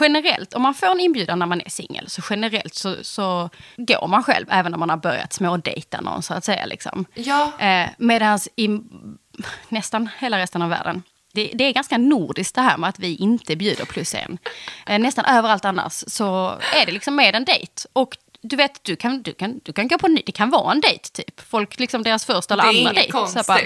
[0.00, 4.08] generellt, om man får en inbjudan när man är singel, så generellt så, så går
[4.08, 6.66] man själv, även om man har börjat smådejta någon, så att säga.
[6.66, 7.04] Liksom.
[7.14, 7.52] Ja.
[7.58, 8.68] Eh, Medan i
[9.68, 11.02] nästan hela resten av världen,
[11.34, 14.38] det, det är ganska nordiskt det här med att vi inte bjuder plus en.
[14.86, 17.82] Eh, nästan överallt annars så är det liksom med en dejt.
[17.92, 20.50] Och du vet, du kan, du kan, du kan gå på en ny, det kan
[20.50, 21.40] vara en dejt typ.
[21.50, 23.12] Folk, liksom deras första eller Det är andra inget dejt.
[23.12, 23.46] Konstigt.
[23.46, 23.58] bara,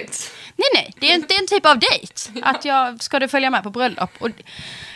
[0.56, 2.42] nej, nej, det är, en, det är en typ av dejt.
[2.42, 4.10] Att jag, ska du följa med på bröllop?
[4.18, 4.30] Och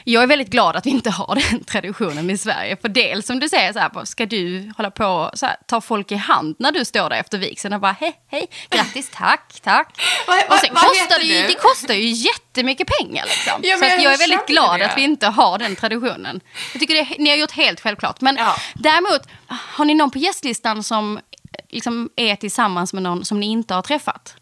[0.05, 2.77] jag är väldigt glad att vi inte har den traditionen i Sverige.
[2.77, 6.13] För dels som du säger, så här, ska du hålla på så här, ta folk
[6.13, 10.03] i hand när du står där efter vigseln och bara hej, hej, grattis, tack, tack.
[10.49, 12.09] Och sen kostar det, ju, det kostar ju
[12.51, 13.25] jättemycket pengar.
[13.25, 13.61] Liksom.
[13.63, 14.87] Ja, så att jag är jag väldigt glad det.
[14.91, 16.41] att vi inte har den traditionen.
[16.73, 18.21] Jag tycker det, ni har gjort helt självklart.
[18.21, 18.57] Men Ja.
[18.75, 21.21] däremot, har ni någon på gästlistan som
[21.69, 24.35] liksom är tillsammans med någon som ni inte har träffat?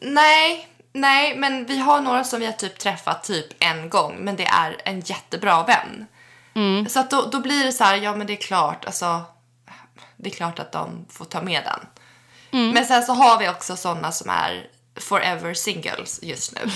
[0.00, 4.36] Nej, nej, men vi har några som vi har typ träffat typ en gång, men
[4.36, 6.06] det är en jättebra vän.
[6.88, 9.22] Så att då, då blir det så här, ja men det är klart, alltså,
[10.16, 11.80] det är klart att de får ta med den.
[12.72, 16.70] Men sen så har vi också sådana som är forever singles just nu.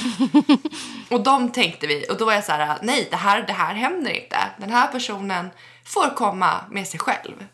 [1.16, 3.74] och de tänkte vi, och då var jag så här, nej det här, det här
[3.74, 4.38] händer inte.
[4.58, 5.50] Den här personen
[5.84, 7.46] får komma med sig själv.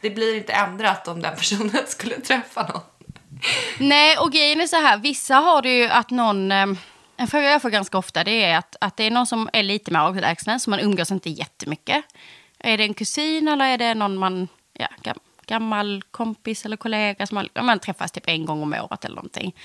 [0.00, 2.80] Det blir inte ändrat om den personen skulle träffa någon.
[3.78, 6.52] Nej, och grejen är så här, vissa har det ju att någon...
[6.52, 6.66] eh,
[7.16, 9.62] En fråga jag får ganska ofta det är att, att det är någon som är
[9.62, 12.04] lite mer avlägsen, så man umgås inte jättemycket.
[12.58, 14.88] Är det en kusin eller är det någon man, ja,
[15.46, 19.56] gammal kompis eller kollega som man, man träffas typ en gång om året eller någonting.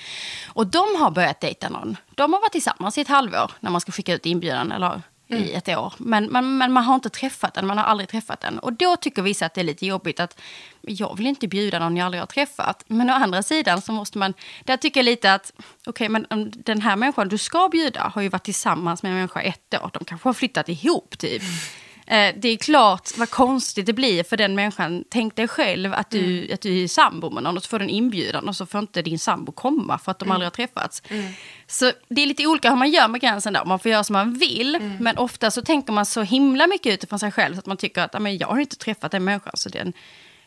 [0.46, 1.96] Och de har börjat dejta någon.
[2.14, 5.02] De har varit tillsammans i ett halvår när man ska skicka ut inbjudan eller
[5.36, 5.94] i ett år.
[5.98, 8.58] Men, men, men man har inte träffat den, man har aldrig träffat den.
[8.58, 10.40] Och då tycker vissa att det är lite jobbigt att
[10.80, 12.84] jag vill inte bjuda någon jag aldrig har träffat.
[12.86, 15.52] Men å andra sidan så måste man, där tycker jag lite att,
[15.86, 19.16] okej men om den här människan du ska bjuda har ju varit tillsammans med en
[19.16, 19.90] människa ett år.
[19.92, 21.42] De kanske har flyttat ihop typ.
[22.12, 25.04] Eh, Det är klart vad konstigt det blir för den människan.
[25.10, 27.84] Tänk dig själv att du, att du är sambo med någon och så får du
[27.84, 31.02] en inbjudan och så får inte din sambo komma för att de aldrig har träffats.
[31.66, 33.64] Så det är lite olika hur man gör med gränsen där.
[33.64, 34.78] Man får göra som man vill.
[35.00, 38.02] Men ofta så tänker man så himla mycket utifrån sig själv så att man tycker
[38.02, 39.92] att "Ja, men jag har inte träffat den människan så den,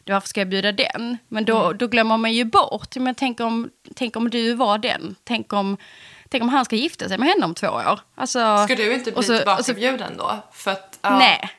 [0.07, 1.17] varför ska jag bjuda den?
[1.27, 2.95] Men då, då glömmer man ju bort.
[2.95, 5.15] Men tänk om, tänk om du var den.
[5.23, 5.77] Tänk om,
[6.35, 7.99] tänk om han ska gifta sig med henne om två år.
[8.15, 10.37] Alltså, Ska du inte bli och så- tillbakabjuden då?
[10.51, 11.17] För att, ja.
[11.17, 11.49] Nej.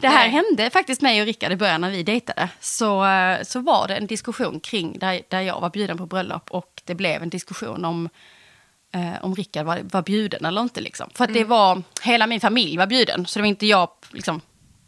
[0.00, 0.30] Det här Nej.
[0.30, 2.48] hände faktiskt mig och Rickard i början när vi dejtade.
[2.60, 6.50] Så, eh, så var det en diskussion kring där, där jag var bjuden på bröllop
[6.50, 8.08] och det blev en diskussion om
[8.94, 10.80] eh, om Rickard var, var bjuden eller inte.
[10.80, 11.10] Liksom.
[11.14, 13.26] För att det var, hela min familj var bjuden.
[13.26, 14.40] Så det var inte jag, liksom,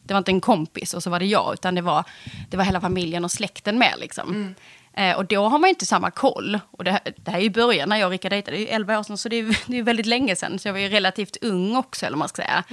[0.03, 1.51] det var inte en kompis och så var det jag.
[1.55, 2.05] Utan det var,
[2.51, 3.95] det var hela familjen och släkten med.
[3.99, 4.55] Liksom.
[4.97, 6.61] Eh, och då har man inte samma koll.
[6.71, 8.69] Och det, det här är ju början när jag och Rickard dejtade, det är ju
[8.69, 9.19] 11 år sedan.
[9.19, 10.59] Så det är, det är väldigt länge sedan.
[10.59, 12.65] Så jag var ju relativt ung också, eller man ska säga.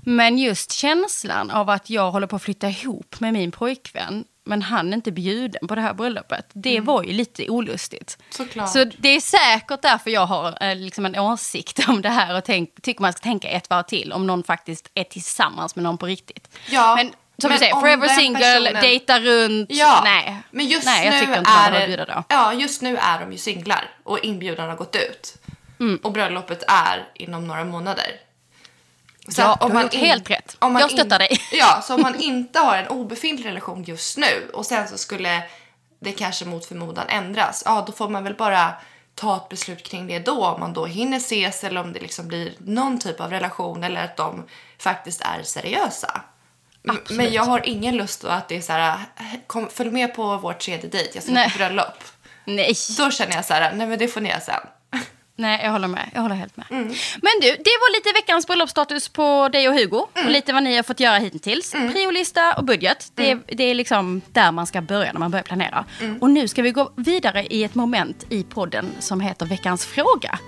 [0.00, 4.24] Men just känslan av att jag håller på att flytta ihop med min pojkvän.
[4.46, 6.46] Men han är inte bjuden på det här bröllopet.
[6.52, 8.18] Det var ju lite olustigt.
[8.30, 8.72] Såklart.
[8.72, 12.44] Så det är säkert därför jag har eh, liksom en åsikt om det här och
[12.44, 15.98] tänk, tycker man ska tänka ett varv till om någon faktiskt är tillsammans med någon
[15.98, 16.58] på riktigt.
[16.70, 16.96] Ja.
[16.96, 19.70] Men Som Men du säger, om forever single, personen- dejta runt.
[19.70, 22.24] Ja, Nej, men just Nej jag nu man är då.
[22.28, 25.34] Ja, just nu är de ju singlar och inbjudan har gått ut.
[25.80, 26.00] Mm.
[26.02, 28.06] Och bröllopet är inom några månader.
[29.28, 30.56] Så Ja, du har gjort helt rätt.
[30.58, 31.40] om man Jag stöttar dig.
[31.52, 35.42] Ja, så om man inte har en obefintlig relation just nu och sen så skulle
[36.00, 38.72] det kanske mot förmodan ändras, ja då får man väl bara
[39.14, 42.28] ta ett beslut kring det då, om man då hinner ses eller om det liksom
[42.28, 44.44] blir någon typ av relation eller att de
[44.78, 46.20] faktiskt är seriösa.
[46.88, 47.10] Absolut.
[47.10, 48.98] Men jag har ingen lust att det är så här,
[49.46, 51.50] kom, följ med på vår tredje dejt, jag ska Nej.
[51.50, 52.04] på bröllop.
[52.44, 52.72] Nej.
[52.98, 54.60] Då känner jag så här, nej men det får ni göra sen.
[55.36, 56.10] Nej, jag håller med.
[56.14, 56.66] Jag håller helt med.
[56.70, 56.86] Mm.
[57.22, 60.06] Men du, det var lite veckans bröllopsstatus på dig och Hugo.
[60.14, 60.26] Mm.
[60.26, 61.70] Och lite vad ni har fått göra hittills.
[61.72, 63.12] Priolista och budget.
[63.14, 63.44] Det, Mm.
[63.48, 65.84] det är liksom där man ska börja när man börjar planera.
[66.20, 70.38] Och nu ska vi gå vidare i ett moment i podden som heter veckans fråga.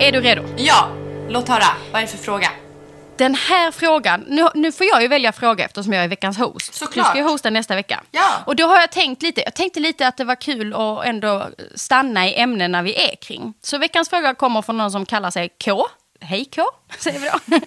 [0.00, 0.42] Är du redo?
[0.56, 0.88] Ja,
[1.28, 1.64] låt höra.
[1.92, 2.50] Vad är det för fråga?
[3.16, 6.74] Den här frågan, nu, nu får jag ju välja fråga eftersom jag är veckans host.
[6.74, 7.06] Såklart.
[7.06, 8.02] Du ska ju hosta nästa vecka.
[8.10, 8.42] Ja.
[8.46, 11.48] Och då har jag tänkt lite, jag tänkte lite att det var kul att ändå
[11.74, 13.54] stanna i ämnena vi är kring.
[13.62, 15.86] Så veckans fråga kommer från någon som kallar sig K.
[16.20, 16.62] Hej K,
[16.98, 17.56] säger vi då.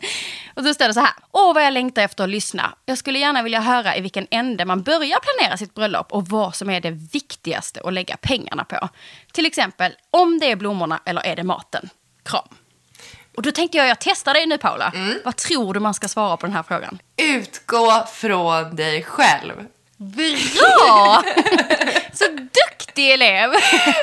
[0.55, 1.13] Och då står det så här.
[1.31, 2.75] Åh vad jag längtar efter att lyssna.
[2.85, 6.55] Jag skulle gärna vilja höra i vilken ände man börjar planera sitt bröllop och vad
[6.55, 8.89] som är det viktigaste att lägga pengarna på.
[9.33, 11.89] Till exempel om det är blommorna eller är det maten.
[12.25, 12.47] Kram.
[13.35, 14.93] Och då tänkte jag, jag testar dig nu Paula.
[15.25, 16.99] Vad tror du man ska svara på den här frågan?
[17.17, 19.53] Utgå från dig själv.
[19.97, 21.23] Bra!
[22.13, 23.51] Så duktig elev!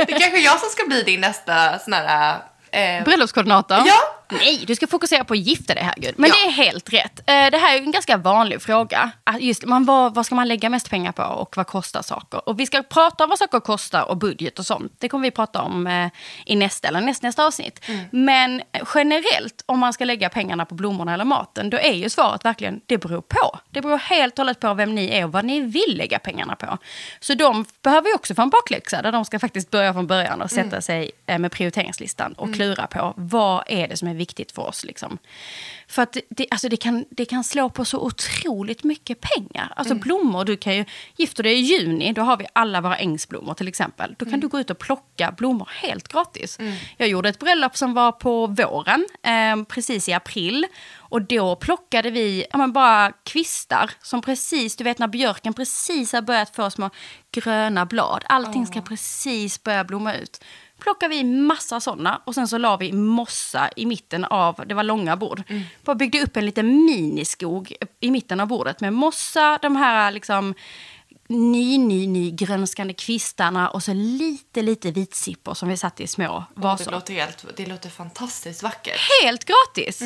[0.07, 2.39] Det är kanske jag som ska bli din nästa sån här...
[2.71, 3.79] Eh, Bröllopskoordinator?
[3.87, 4.18] Ja.
[4.31, 6.15] Nej, du ska fokusera på att gifta dig, herregud.
[6.17, 6.37] Men Ja.
[6.45, 7.19] det är helt rätt.
[7.21, 9.11] Eh, Det här är en ganska vanlig fråga.
[9.25, 12.49] Att Just, man, vad, vad ska man lägga mest pengar på och vad kostar saker?
[12.49, 14.93] Och vi ska prata om vad saker kostar och budget och sånt.
[14.99, 16.09] Det kommer vi prata om eh,
[16.47, 17.85] i nästa eller näst, nästa avsnitt.
[18.11, 18.63] Men
[18.95, 22.81] generellt, om man ska lägga pengarna på blommorna eller maten, då är ju svaret verkligen,
[22.87, 23.59] det beror på.
[23.71, 26.57] Det beror helt och hållet på vem ni är och vad ni vill lägga pengarna
[26.57, 26.79] på.
[27.21, 30.43] Så de behöver ju också få en bakläxa där de ska faktiskt börja från början
[30.43, 34.53] och sätta sig eh, med prioriteringslistan och klura på vad är det som är viktigt
[34.53, 34.85] för oss.
[34.85, 35.19] Liksom.
[35.89, 39.73] För att det, alltså det, kan, det kan slå på så otroligt mycket pengar.
[39.77, 40.85] Alltså blommor, du kan ju,
[41.17, 44.15] gifter dig i juni, då har vi alla våra ängsblommor till exempel.
[44.19, 46.59] Då kan du gå ut och plocka blommor helt gratis.
[46.97, 50.67] Jag gjorde ett bröllop som var på våren, eh, precis i april.
[51.11, 56.13] Och då plockade vi ja, men bara kvistar som precis, du vet när björken precis
[56.13, 56.91] har börjat få små
[57.31, 58.25] gröna blad.
[58.27, 60.45] Allting ska precis börja blomma ut.
[60.79, 64.83] Plockade vi massa sådana och sen så la vi mossa i mitten av, det var
[64.83, 65.43] långa bord.
[65.85, 70.55] Bara byggde upp en liten miniskog i mitten av bordet med mossa, de här liksom
[71.29, 76.45] ny, ny, ny grönskande kvistarna och så lite, lite vitsippor som vi satt i små
[76.55, 76.91] det, vaser.
[76.91, 79.01] låter helt, det låter fantastiskt vackert.
[79.23, 80.03] Helt gratis.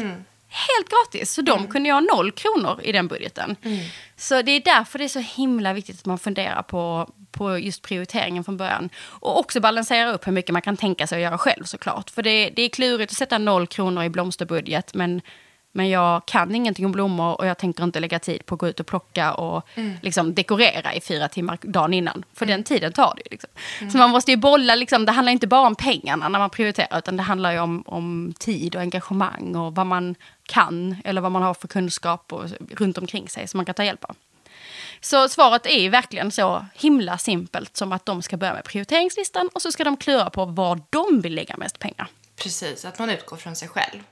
[0.52, 1.32] Helt gratis.
[1.32, 3.56] Så de kunde jag ha noll kronor i den budgeten.
[4.16, 7.82] Så det är därför det är så himla viktigt att man funderar på, på just
[7.82, 8.90] prioriteringen från början.
[8.98, 12.10] Och också balansera upp hur mycket man kan tänka sig att göra själv såklart.
[12.10, 14.94] För det, det är klurigt att sätta noll kronor i blomsterbudget.
[14.94, 15.20] Men,
[15.72, 18.68] men jag kan ingenting om blommor och jag tänker inte lägga tid på att gå
[18.68, 19.68] ut och plocka och
[20.00, 22.24] liksom dekorera i fyra timmar dagen innan.
[22.34, 23.30] För den tiden tar det.
[23.30, 23.50] Liksom.
[23.92, 26.98] Så man måste ju bolla, liksom, det handlar inte bara om pengarna när man prioriterar.
[26.98, 30.14] Utan det handlar ju om, om tid och engagemang och vad man
[30.46, 33.84] kan eller vad man har för kunskap och, runt omkring sig som man kan ta
[33.84, 34.16] hjälp av.
[35.00, 39.48] Så svaret är ju verkligen så himla simpelt som att de ska börja med prioriteringslistan
[39.52, 42.08] och så ska de klura på var de vill lägga mest pengar.
[42.42, 44.02] Precis, att man utgår från sig själv.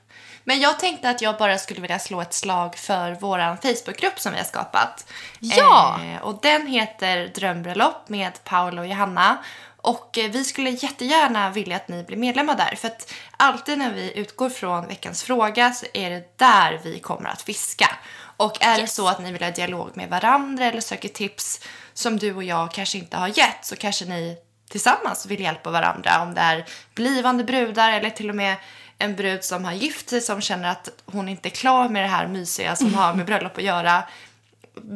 [0.43, 4.31] Men jag tänkte att jag bara skulle vilja slå ett slag för vår Facebookgrupp som
[4.31, 5.05] vi har skapat.
[5.39, 5.99] Ja!
[6.03, 9.37] Eh, och den heter Drömbröllop med Paolo och Johanna.
[9.77, 12.75] Och eh, vi skulle jättegärna vilja att ni blir medlemmar där.
[12.75, 17.29] För att alltid när vi utgår från veckans fråga så är det där vi kommer
[17.29, 17.89] att fiska.
[18.37, 18.93] Och är det Yes.
[18.95, 21.59] så att ni vill ha dialog med varandra eller söker tips
[21.93, 24.37] som du och jag kanske inte har gett så kanske ni
[24.71, 26.21] tillsammans vill hjälpa varandra.
[26.21, 28.55] Om det är blivande brudar eller till och med
[28.97, 32.07] en brud som har gift sig som känner att hon inte är klar med det
[32.07, 34.03] här mysiga som har med bröllop att göra.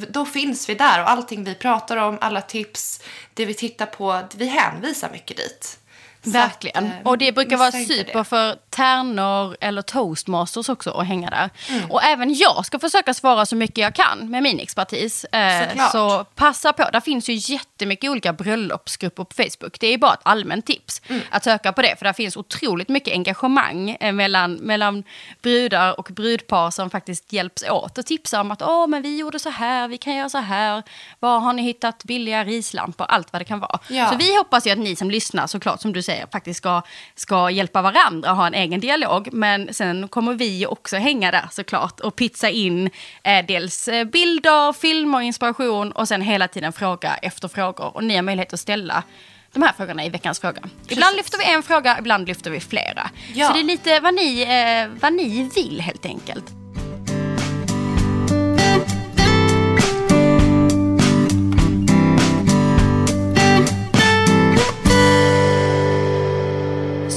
[0.09, 3.01] Då finns vi där och allting vi pratar om, alla tips,
[3.33, 5.79] det vi tittar på, vi hänvisar mycket dit.
[6.31, 6.85] Verkligen.
[6.87, 8.23] att, eh, och det brukar vara super det.
[8.23, 11.49] för tärnor eller toastmasters också att hänga där.
[11.69, 11.91] Mm.
[11.91, 15.23] Och även jag ska försöka svara så mycket jag kan med min expertis.
[15.25, 15.91] Eh, Såklart.
[15.91, 16.89] så passa på.
[16.93, 19.79] Där finns ju jättemycket olika bröllopsgrupper på Facebook.
[19.79, 21.21] Det är bara ett allmänt tips Mm.
[21.29, 21.95] att söka på det.
[21.97, 25.03] För där finns otroligt mycket engagemang eh, mellan, mellan
[25.41, 29.39] brudar och brudpar som faktiskt hjälps åt och tipsar om att Åh, men vi gjorde
[29.39, 30.83] så här, vi kan göra så här.
[31.19, 33.05] Var har ni hittat billiga rislampor?
[33.09, 33.79] Allt vad det kan vara.
[33.87, 34.09] Ja.
[34.09, 36.81] Så vi hoppas ju att ni som lyssnar, såklart som du säger, faktiskt ska,
[37.15, 39.29] ska hjälpa varandra och ha en egen dialog.
[39.33, 42.89] Men sen kommer vi också hänga där såklart och pizza in
[43.23, 47.95] eh, dels eh, bilder, filmer, inspiration och sen hela tiden fråga efter frågor.
[47.95, 49.03] Och ni har möjlighet att ställa
[49.53, 50.61] de här frågorna i veckans fråga.
[50.87, 53.09] Ibland lyfter vi en fråga, ibland lyfter vi flera.
[53.33, 53.47] Ja.
[53.47, 56.64] Så det är lite vad ni, eh, vad ni vill helt enkelt.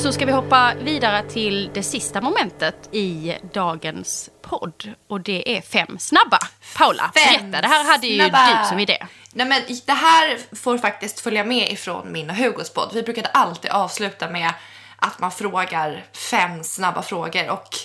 [0.02, 4.94] Så ska vi hoppa vidare till det sista momentet i dagens podd.
[5.08, 6.38] Och det är fem snabba.
[6.76, 7.60] Paula, Fem berätta.
[7.60, 8.62] Det här hade ju snabba.
[8.62, 9.06] du som idé.
[9.32, 12.90] Nej, men det här får faktiskt följa med ifrån min och Hugos podd.
[12.94, 14.52] Vi brukade alltid avsluta med
[14.96, 17.76] att man frågar fem snabba frågor och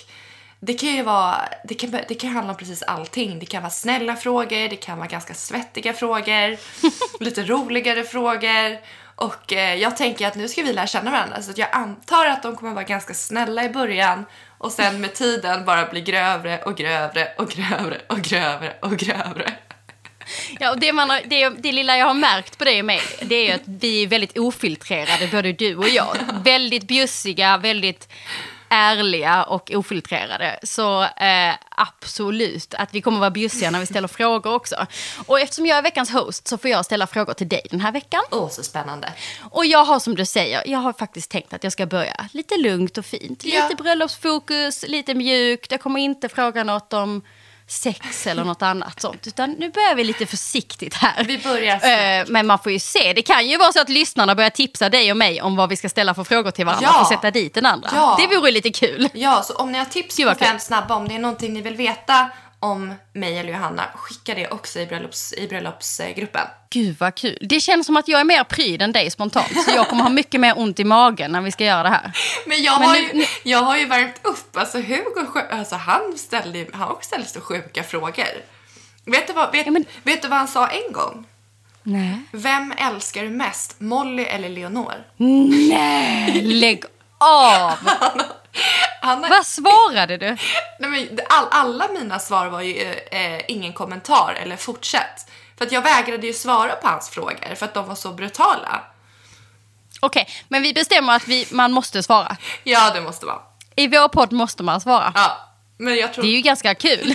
[0.60, 3.38] det kan ju vara, det kan, det kan handla om precis allting.
[3.38, 6.58] Det kan vara snälla frågor, det kan vara ganska svettiga frågor,
[7.24, 8.78] lite roligare frågor.
[9.16, 12.42] Och eh, jag tänker att nu ska vi lära känna varandra så jag antar att
[12.42, 14.24] de kommer vara ganska snälla i början
[14.58, 19.52] och sen med tiden bara bli grövre och grövre och grövre och grövre och grövre.
[20.60, 23.00] Ja, och det, man har, det, det lilla jag har märkt på dig och mig,
[23.22, 26.16] det är ju att vi är väldigt ofiltrerade, både du och jag.
[26.44, 28.08] Väldigt bjussiga, väldigt
[28.74, 30.58] ärliga och ofiltrerade.
[30.62, 34.86] Så eh, absolut att vi kommer vara bjussiga när vi ställer frågor också.
[35.26, 37.92] Och eftersom jag är veckans host så får jag ställa frågor till dig den här
[37.92, 38.22] veckan.
[38.30, 39.12] Åh, så spännande.
[39.50, 42.56] Och jag har som du säger, jag har faktiskt tänkt att jag ska börja lite
[42.56, 43.44] lugnt och fint.
[43.44, 43.76] Lite Ja.
[43.76, 45.70] bröllopsfokus, lite mjukt.
[45.70, 47.22] Jag kommer inte fråga något om
[47.66, 49.26] sex eller något annat sånt.
[49.26, 51.24] Utan nu börjar vi lite försiktigt här.
[51.24, 51.74] Vi börjar.
[52.20, 53.12] Eh, Men man får ju se.
[53.12, 55.76] Det kan ju vara så att lyssnarna börjar tipsa dig och mig om vad vi
[55.76, 57.00] ska ställa för frågor till varandra Ja.
[57.02, 57.88] att sätta dit den andra.
[57.94, 58.18] Ja.
[58.20, 59.08] Det vore lite kul.
[59.12, 61.74] Ja, så om ni har tips på fem snabba, om det är någonting ni vill
[61.76, 62.30] veta
[62.64, 66.46] om mig eller Johanna, skicka det också i, bröllops, i bröllopsgruppen.
[66.70, 67.38] Gud vad kul.
[67.40, 69.64] Det känns som att jag är mer pryd än dig spontant.
[69.64, 72.12] Så jag kommer ha mycket mer ont i magen när vi ska göra det här.
[72.46, 74.56] Men jag, Men har, nu- ju, nu- jag har ju värmt upp.
[74.56, 78.24] Alltså Hugo, alltså, han ställde han ställde så sjuka frågor.
[79.06, 81.26] Vet du, vad, vet, Ja, men- vet du vad han sa en gång?
[81.82, 82.18] Nej.
[82.32, 84.94] Vem älskar du mest, Molly eller Leonor?
[85.16, 86.84] Nej, lägg
[87.18, 87.72] av!
[89.02, 90.26] Han har, Vad svarade du?
[90.78, 95.30] nej, men, all, alla mina svar var ju eh, ingen kommentar eller fortsätt.
[95.58, 98.80] För att jag vägrade ju svara på hans frågor för att de var så brutala.
[100.00, 102.36] Okej, men vi bestämmer att vi, man måste svara.
[102.64, 103.38] Ja, det måste vara.
[103.76, 105.12] I vår podd måste man svara.
[105.14, 105.36] Ja,
[105.78, 106.22] men jag tror...
[106.24, 107.14] Det är ju ganska kul.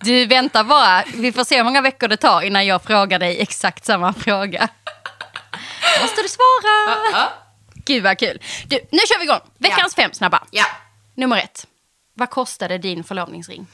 [0.00, 1.04] Du väntar bara.
[1.14, 4.68] Vi får se hur många veckor det tar innan jag frågar dig exakt samma fråga.
[6.02, 6.96] Måste du svara?
[7.12, 7.32] Ja,
[7.84, 8.38] Gud vad kul.
[8.66, 9.40] Du, nu kör vi igång.
[9.58, 10.44] Veckans fem snabba.
[10.50, 10.66] ja.
[11.14, 11.66] Nummer ett.
[12.14, 13.66] Vad kostade din förlovningsring?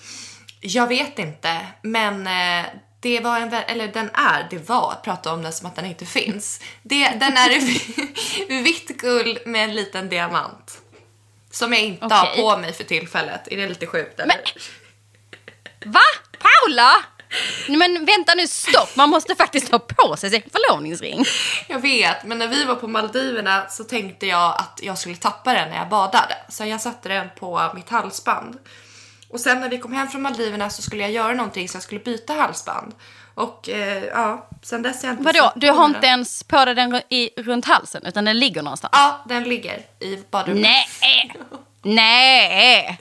[0.60, 2.66] Jag vet inte, men eh,
[3.00, 5.84] det var en, eller den är, det var, att prata om den som att den
[5.84, 6.60] inte finns.
[6.82, 10.80] Det, den är vitt guld med en liten diamant.
[11.50, 12.42] Som jag inte har Okej.
[12.42, 13.48] på mig för tillfället.
[13.50, 14.40] Är det lite sjukt eller?
[15.84, 16.00] Va?
[16.38, 16.92] Paula?
[17.68, 18.96] Men vänta nu, stopp.
[18.96, 21.24] Man måste faktiskt ha på sig sin förlovningsring.
[21.68, 25.52] Jag vet, men när vi var på Maldiverna så tänkte jag att jag skulle tappa
[25.52, 26.36] den när jag badade.
[26.48, 28.58] Så jag satte den på mitt halsband.
[29.30, 31.82] Och sen när vi kom hem från Maldiverna så skulle jag göra någonting så jag
[31.82, 32.94] skulle byta halsband.
[33.34, 36.74] Och eh, ja, sen dess har jag inte Vadå, du har inte ens på dig
[36.74, 38.90] den i, runt halsen utan den ligger någonstans?
[38.92, 40.62] Ja, den ligger i badrummet.
[40.62, 41.32] Nej!
[41.82, 42.98] Nej!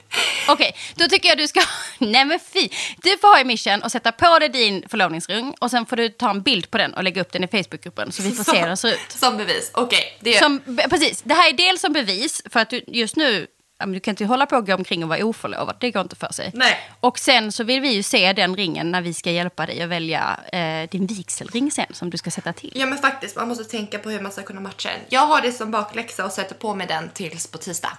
[0.48, 1.60] Okej, då tycker jag du ska...
[1.98, 2.68] Nej men fy!
[3.02, 6.08] Du får ha i mission och sätta på dig din förlovningsring och sen får du
[6.08, 8.58] ta en bild på den och lägga upp den i Facebookgruppen så vi får se
[8.58, 9.00] hur den ser ut.
[9.08, 9.70] Som bevis.
[9.74, 10.40] Okej, det är...
[10.40, 13.46] Som, be- precis, det här är dels som bevis för att du just nu,
[13.86, 16.32] du kan inte hålla på och gå omkring och vara oförlovad, det går inte för
[16.32, 16.50] sig.
[16.54, 16.80] Nej.
[17.00, 19.88] Och sen så vill vi ju se den ringen när vi ska hjälpa dig att
[19.88, 22.72] välja eh, din vigselring sen som du ska sätta till.
[22.74, 25.00] Ja men faktiskt, man måste tänka på hur man ska kunna matcha den.
[25.08, 27.98] Jag har det som bakläxa och sätter på mig den tills på tisdag.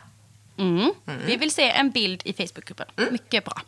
[0.59, 0.91] Mm.
[1.25, 2.87] Vi vill se en bild i Facebookgruppen.
[3.11, 3.61] Mycket bra.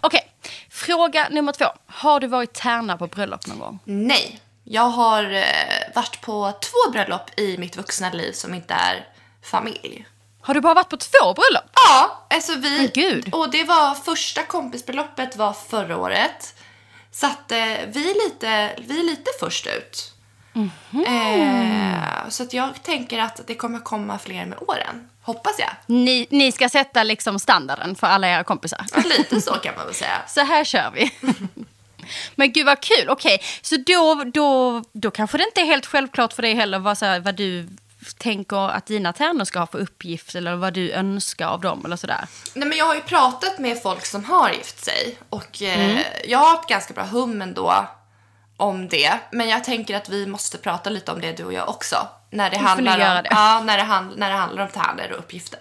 [0.00, 0.32] Okej,
[0.70, 1.64] fråga nummer två.
[1.86, 3.78] Har du varit tärna på bröllop någon gång?
[3.84, 5.44] Nej, jag har eh,
[5.94, 9.06] varit på två bröllop i mitt vuxna liv som inte är
[9.42, 10.06] familj.
[10.40, 11.70] Har du bara varit på två bröllop?
[11.74, 12.78] Ja, alltså vi...
[12.78, 13.34] Men gud.
[13.34, 16.54] Och det var första kompisbröllopet var förra året.
[17.10, 20.12] Så att eh, vi, är lite, vi är lite först ut.
[21.06, 25.08] Eh, så jag tänker att det kommer komma fler med åren.
[25.22, 25.70] Hoppas jag.
[25.86, 28.86] Ni, ni ska sätta liksom standarden för alla era kompisar.
[29.18, 30.18] Lite så kan man väl säga.
[30.28, 31.10] Så här kör vi.
[32.34, 33.08] Men gud vad kul.
[33.08, 36.98] Okej, så då, då, då kanske det inte är helt självklart för dig heller vad,
[36.98, 37.68] så här, vad du
[38.18, 41.96] tänker att dina tärnor ska ha för uppgift eller vad du önskar av dem eller
[41.96, 42.26] sådär.
[42.54, 46.38] Nej, men jag har ju pratat med folk som har gift sig och eh, jag
[46.38, 47.88] har ett ganska bra hum ändå
[48.58, 49.18] om det.
[49.30, 52.08] Men jag tänker att vi måste prata lite om det du och jag också.
[52.30, 53.28] När det, handlar om, det.
[53.30, 55.60] Ja, när, det hand, när det handlar om tärnor och uppgifter.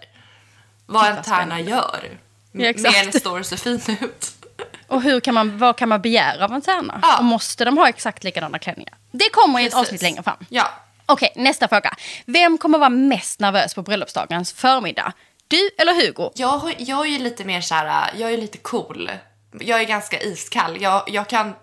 [0.85, 2.09] Vad en tärna gör.
[2.51, 2.73] Ja.
[2.73, 4.33] Mer står ser fin ut.
[4.87, 6.99] Och hur kan man, vad kan man begära av en tärna?
[7.01, 7.17] Ja.
[7.17, 8.93] Och måste de ha exakt likadana klänningar?
[9.11, 10.45] Det kommer i ett avsnitt längre fram.
[10.49, 10.69] Ja.
[11.05, 11.95] Okej, nästa fråga.
[12.25, 15.13] Vem kommer vara mest nervös på bröllopsdagens förmiddag?
[15.47, 16.31] Du eller Hugo?
[16.35, 19.11] Jag, jag är lite mer så här, jag är lite cool.
[19.59, 20.81] Jag är ganska iskall.
[20.81, 21.53] Jag, jag kan,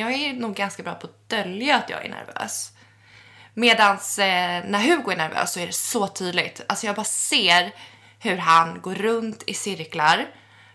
[0.00, 2.72] jag är nog ganska bra på att dölja att jag är nervös.
[3.54, 6.60] Medans eh, när Hugo är nervös så är det så tydligt.
[6.68, 7.72] Alltså jag bara ser
[8.18, 10.26] hur han går runt i cirklar,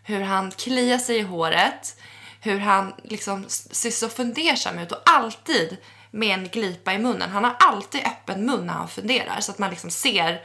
[0.04, 1.98] hur han kliar sig i håret,
[2.42, 5.78] hur han liksom ser så fundersam ut och alltid
[6.12, 7.30] med en glipa i munnen.
[7.30, 10.44] Han har alltid öppen mun när han funderar så att man liksom ser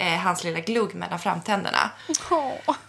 [0.00, 1.90] eh, hans lilla glugg mellan framtänderna.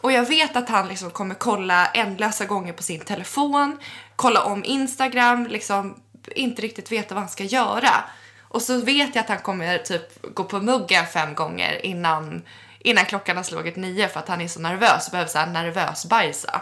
[0.01, 3.79] Och jag vet att han liksom kommer kolla ändlösa gånger på sin telefon,
[4.15, 5.95] kolla om Instagram, liksom
[6.35, 8.03] inte riktigt veta vad han ska göra.
[8.41, 12.41] Och så vet jag att han kommer typ gå på muggen fem gånger innan,
[12.79, 15.47] innan klockan har slagit nio för att han är så nervös och behöver så här
[15.47, 16.61] nervös bajsa.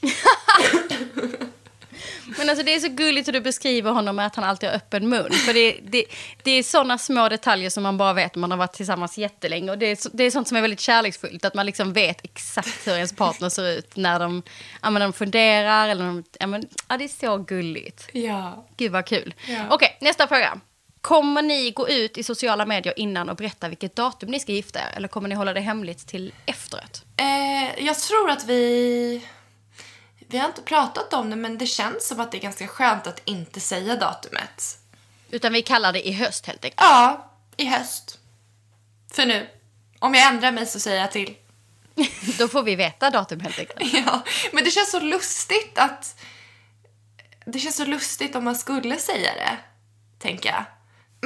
[2.38, 4.76] Men alltså det är så gulligt hur du beskriver honom med att han alltid har
[4.76, 5.32] öppen mun.
[5.32, 6.04] För det, det,
[6.42, 9.70] det är sådana små detaljer som man bara vet om man har varit tillsammans jättelänge.
[9.70, 11.44] Och det är, det är sånt som är väldigt kärleksfullt.
[11.44, 14.42] Att man liksom vet exakt hur ens partner ser ut när de,
[14.82, 15.88] ja, men de funderar.
[15.88, 18.08] Eller de, ja, men, ja, det är så gulligt.
[18.12, 18.66] Ja.
[18.76, 19.34] Gud vad kul.
[19.48, 19.64] Ja.
[19.70, 20.60] Okej, nästa fråga.
[21.00, 24.78] Kommer ni gå ut i sociala medier innan och berätta vilket datum ni ska gifta
[24.78, 24.96] er?
[24.96, 27.04] Eller kommer ni hålla det hemligt till efteråt?
[27.16, 29.26] Eh, jag tror att vi...
[30.34, 33.06] Vi har inte pratat om det men det känns som att det är ganska skönt
[33.06, 34.78] att inte säga datumet.
[35.30, 36.80] Utan vi kallar det i höst helt enkelt.
[36.80, 38.18] Ja, i höst.
[39.12, 39.48] För nu.
[39.98, 41.34] Om jag ändrar mig så säger jag till.
[42.38, 43.94] Då får vi veta datum helt enkelt.
[44.06, 44.22] Ja,
[44.52, 46.20] men det känns så lustigt att...
[47.44, 49.56] Det känns så lustigt om man skulle säga det,
[50.18, 50.64] tänker jag.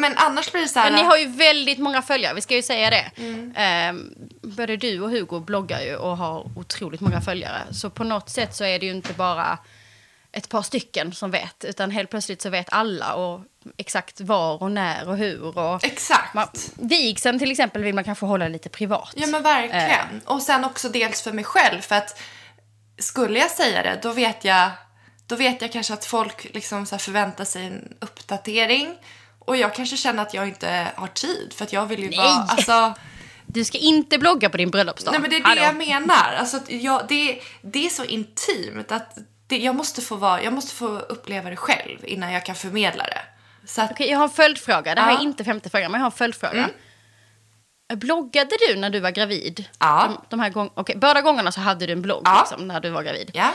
[0.01, 0.91] Men annars blir det så här...
[0.91, 3.11] Men ni har ju väldigt många följare, vi ska ju säga det.
[3.17, 3.53] Mm.
[3.57, 7.61] Ehm, både du och Hugo bloggar ju och har otroligt många följare.
[7.71, 9.59] Så på något sätt så är det ju inte bara
[10.33, 13.41] ett par stycken som vet, utan helt plötsligt så vet alla och
[13.77, 15.59] exakt var och när och hur.
[15.59, 16.35] Och Exakt.
[16.35, 19.13] man, vigseln till exempel vill man kanske hålla lite privat.
[19.17, 20.21] Ja men verkligen.
[20.25, 22.21] Och sen också dels för mig själv för att
[22.99, 24.71] skulle jag säga det då vet jag
[25.27, 28.97] då vet jag kanske att folk liksom så förväntar sig en uppdatering
[29.49, 32.19] och jag kanske känner att jag inte har tid för att jag vill ju Nej!
[32.19, 32.95] vara alltså
[33.47, 35.13] Du ska inte blogga på din bröllopsdag.
[35.13, 35.63] Nej men det är det Hallå.
[35.63, 36.35] jag menar.
[36.39, 40.75] Alltså jag, det, det är så intimt att det, jag, måste få vara, jag måste
[40.75, 43.21] få uppleva det själv innan jag kan förmedla det.
[43.67, 44.95] Så att, Okej, jag har en följdfråga.
[44.95, 45.15] Det här Ja.
[45.15, 45.27] Mm.
[45.27, 46.69] är inte femte frågan, men jag har en följdfråga.
[47.95, 49.65] Bloggade du när du var gravid?
[49.79, 50.09] Ja.
[50.09, 52.39] De, de här gång, okej, båda gångerna så hade du en blogg Ja.
[52.41, 53.31] liksom, när du var gravid.
[53.35, 53.51] ja.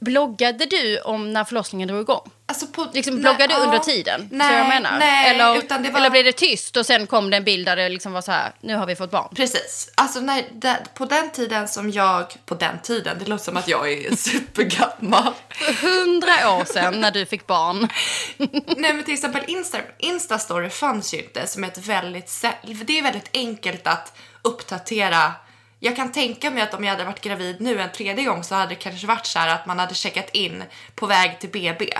[0.00, 2.30] Bloggade du om när förlossningen drog igång?
[2.46, 3.64] Alltså på, Liksom nej, bloggade du ja.
[3.64, 4.28] under tiden?
[4.30, 4.98] Nej, så jag menar.
[4.98, 6.00] nej eller, utan det var...
[6.00, 8.32] eller blev det tyst och sen kom det en bild där det liksom var så
[8.32, 9.28] här, nu har vi fått barn?
[9.34, 9.92] Precis.
[9.94, 12.34] Alltså när, där, på den tiden som jag...
[12.46, 13.16] På den tiden?
[13.18, 15.32] Det låter som att jag är supergammal.
[15.48, 17.88] För hundra år sedan när du fick barn.
[18.76, 22.44] Nej men till exempel Insta, Instastory fanns ju inte som ett väldigt...
[22.62, 25.32] Det är väldigt enkelt att uppdatera.
[25.80, 28.54] Jag kan tänka mig att om jag hade varit gravid nu en tredje gång så
[28.54, 30.64] hade det kanske varit så att man hade checkat in
[30.94, 31.90] på väg till BB.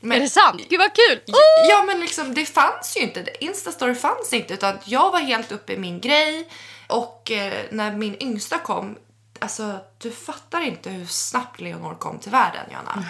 [0.00, 0.62] Men, Är det sant?
[0.68, 1.20] Gud vad kul!
[1.68, 3.44] Ja men liksom det fanns ju inte.
[3.44, 6.48] Instastory fanns inte utan jag var helt uppe i min grej
[6.86, 8.96] och eh, när min yngsta kom
[9.38, 13.04] Alltså du fattar inte hur snabbt Leonor kom till världen Johanna.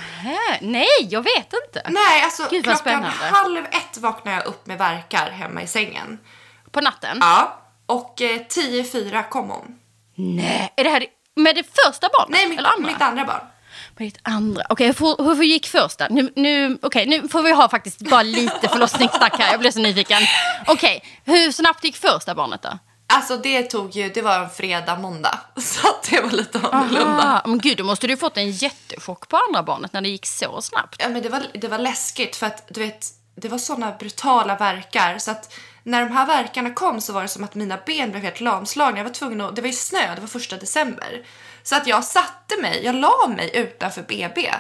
[0.61, 1.82] Nej, jag vet inte.
[1.88, 3.24] Nej alltså Gud, klockan spännande.
[3.32, 6.18] halv ett vaknade jag upp med verkar hemma i sängen.
[6.70, 7.18] På natten?
[7.20, 7.61] Ja.
[7.86, 9.78] Och eh, tio fyra kom hon.
[10.14, 11.06] Nej, är det här
[11.36, 12.30] med det första barnet?
[12.30, 12.86] Nej mitt, eller andra?
[12.86, 13.40] mitt andra barn.
[13.96, 14.62] Med ditt andra.
[14.68, 16.08] Okej, hur, hur gick första?
[16.10, 19.50] Nu, nu, okej, nu får vi ha faktiskt bara lite förlossningssnack här.
[19.50, 20.22] Jag blev så nyfiken.
[20.66, 22.78] Okej, hur snabbt gick första barnet då?
[23.14, 25.38] Alltså det tog ju, det var en fredag, måndag.
[25.56, 27.22] Så det var lite annorlunda.
[27.22, 30.26] Aha, men gud, då måste du fått en jättechock på andra barnet när det gick
[30.26, 30.96] så snabbt.
[30.98, 33.06] Ja, men det, var, det var läskigt för att du vet,
[33.36, 37.28] det var såna brutala verkar så att när de här verkarna kom så var det
[37.28, 38.99] som att mina ben blev helt lamslagna.
[38.99, 41.26] Jag var tvungen att, det var ju snö, det var första december.
[41.62, 44.51] Så att jag satte mig, jag la mig utanför BB.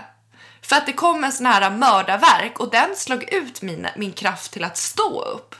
[0.62, 4.52] För att det kom en sån här mördarverk och den slog ut min, min kraft
[4.52, 5.54] till att stå upp.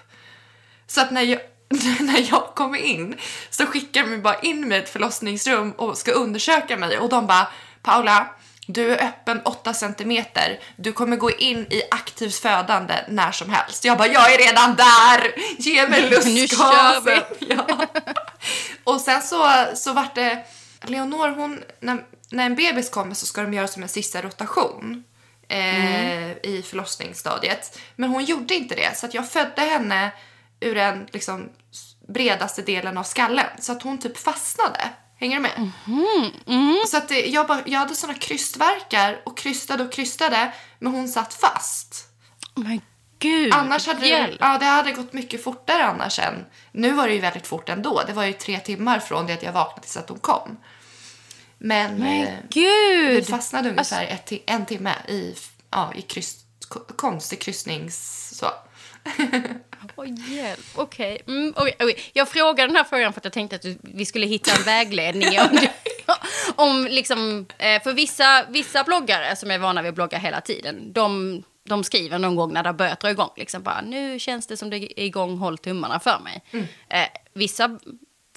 [0.87, 1.41] Så att när jag,
[2.01, 3.17] när jag kommer in
[3.51, 7.27] så skickar de bara in mig i ett förlossningsrum och ska undersöka mig och de
[7.27, 7.47] bara
[7.83, 8.29] Paula,
[8.67, 10.61] du är öppen 8 centimeter.
[10.77, 13.85] Du kommer gå in i aktivt födande när som helst.
[13.85, 15.35] Jag bara, jag är redan där!
[15.59, 17.23] Ge mig lustgasen!
[17.41, 17.87] Ja.
[18.85, 20.45] Och sen så, så vart det...
[20.83, 25.05] Leonor, hon, när, när en bebis kommer så ska de göra som en sista rotation
[25.49, 27.79] eh, i förlossningsstadiet.
[27.97, 30.11] Men hon gjorde inte det, så att jag födde henne
[30.61, 31.49] ur den liksom,
[32.09, 33.47] bredaste delen av skallen.
[33.59, 34.91] Så att hon typ fastnade.
[35.23, 35.71] Hänger du med?
[36.89, 41.09] Så att det, jag, bara, jag hade såna krystverkar och krystade och krystade, men hon
[41.09, 42.09] satt fast.
[42.55, 42.81] Men
[43.19, 46.45] gud, Annars hade det, ja, det hade gått mycket fortare annars än.
[46.73, 48.03] Nu var det ju väldigt fort ändå.
[48.07, 50.57] Det var ju tre timmar från det att jag vaknade tills att hon kom.
[51.59, 53.29] Men Men eh, vi gud!
[53.29, 55.35] fastnade ungefär ett, ti- en timme i,
[55.71, 56.37] ja, i kryss,
[56.69, 58.29] ko- konstig kryssnings...
[58.39, 58.47] Så.
[59.97, 60.61] Åh, hjälp.
[60.75, 61.23] Okej.
[61.27, 61.99] Mm, okej, okej.
[62.13, 64.63] Jag frågade den här frågan för att jag tänkte att du- vi skulle hitta en
[64.63, 65.59] vägledning om,
[66.57, 70.93] om liksom, eh, för vissa, vissa bloggare som är vana vid att blogga hela tiden,
[70.93, 74.47] de, de skriver någon gång när det har börjat dra igång, liksom bara, nu känns
[74.47, 76.43] det som det är igång, håll tummarna för mig.
[76.89, 77.79] Eh, vissa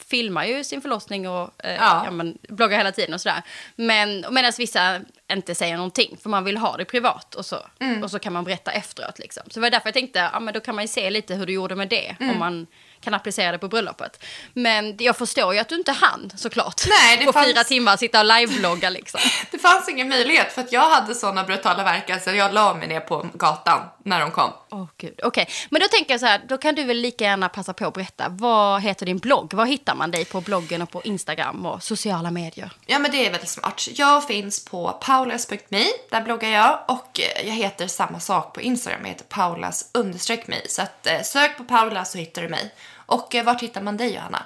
[0.10, 2.02] filmar ju sin förlossning och eh, Ja.
[2.06, 2.12] ja.
[2.12, 3.42] men, bloggar hela tiden och sådär.
[3.76, 5.02] Men medan vissa
[5.32, 7.58] inte säger någonting, för man vill ha det privat och så,
[8.04, 9.20] och så kan man berätta efteråt.
[9.20, 9.44] Liksom.
[9.48, 11.46] Så det var därför jag tänkte, ja men då kan man ju se lite hur
[11.46, 12.68] du gjorde med det, om man
[13.02, 14.24] kan applicera det på bröllopet.
[14.54, 16.82] Men jag förstår ju att du inte hann såklart.
[16.90, 19.20] Nej, det på fanns- fyra timmar sitta och liveblogga liksom.
[19.52, 22.88] Det fanns ingen möjlighet för att jag hade såna brutala verkar så jag la mig
[22.88, 24.52] ner på gatan när de kom.
[24.70, 25.48] Åh gud, okej.
[25.70, 27.94] Men då tänker jag så här, då kan du väl lika gärna passa på att
[27.94, 28.26] berätta.
[28.30, 29.54] Vad heter din blogg?
[29.54, 32.72] Var hittar man dig på bloggen och på Instagram och sociala medier?
[32.86, 33.88] Ja men det är väldigt smart.
[33.94, 39.02] Jag finns på paulas.me, där bloggar jag och eh, jag heter samma sak på Instagram,
[39.02, 40.66] jag heter paulas understreck mig.
[40.70, 42.74] Så att, eh, sök på Paula så hittar du mig.
[42.96, 44.44] Och eh, vart hittar man dig Johanna?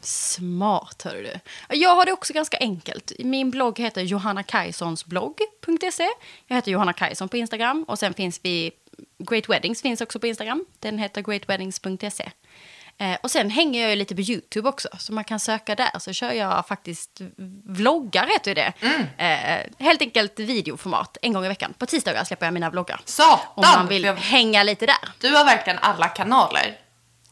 [0.00, 1.32] Smart, hör du.
[1.76, 3.12] Jag har det också ganska enkelt.
[3.18, 6.08] Min blogg heter johannakajsonsblogg.se.
[6.46, 7.84] Jag heter Johanna Kajson på Instagram.
[7.88, 8.70] Och sen finns vi...
[9.18, 10.64] Great Weddings finns också på Instagram.
[10.78, 12.30] Den heter greatweddings.se.
[13.02, 15.90] Eh, och sen hänger jag ju lite på YouTube också, så man kan söka där.
[15.98, 17.20] Så kör jag faktiskt
[17.68, 18.72] vloggar, heter det.
[19.18, 21.74] Eh, helt enkelt videoformat, en gång i veckan.
[21.78, 23.00] På tisdagar släpper jag mina vloggar.
[23.04, 23.38] Satan!
[23.54, 24.96] Om man vill Jag- hänga lite där.
[25.18, 26.78] Du har verkligen alla kanaler.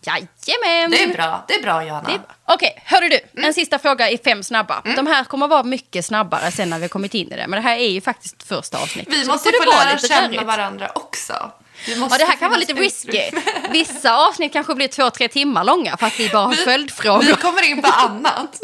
[0.03, 0.91] Jajamän!
[0.91, 2.09] Det är bra, det är bra Johanna.
[2.09, 2.35] Det är bra.
[2.45, 3.21] Okej, hörru du.
[3.33, 3.45] Mm.
[3.45, 4.83] En sista fråga i fem snabba.
[4.97, 7.47] De här kommer vara mycket snabbare sen när vi har kommit in i det.
[7.49, 9.15] Men det här är ju faktiskt första avsnittet.
[9.15, 10.43] Vi måste få lära känna rörigt.
[10.43, 11.53] varandra också.
[11.87, 13.31] Vi Ja, det här kan vara lite risky.
[13.71, 17.35] Vissa avsnitt kanske blir två, tre timmar långa för att vi bara har Vi följdfrågor.
[17.35, 18.61] kommer in på annat.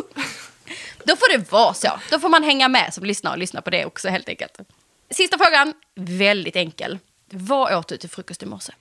[1.05, 1.89] Då får det vara så.
[2.11, 4.59] Då får man hänga med som lyssnar och lyssna på det också helt enkelt.
[5.11, 6.99] Sista frågan, väldigt enkel.
[7.31, 8.73] Vad åt du till frukost i morse?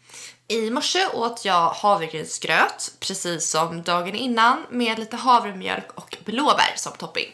[0.47, 6.91] I morse åt jag havregrynsgröt, precis som dagen innan, med lite havremjölk och blåbär som
[6.91, 7.27] topping.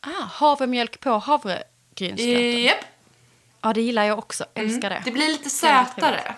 [0.00, 2.62] Ah, havremjölk på havregrynsgröten.
[2.62, 2.76] Japp.
[3.62, 4.44] Ja, det gillar jag också.
[4.54, 5.02] Älskar det.
[5.04, 6.34] Det blir lite sötare.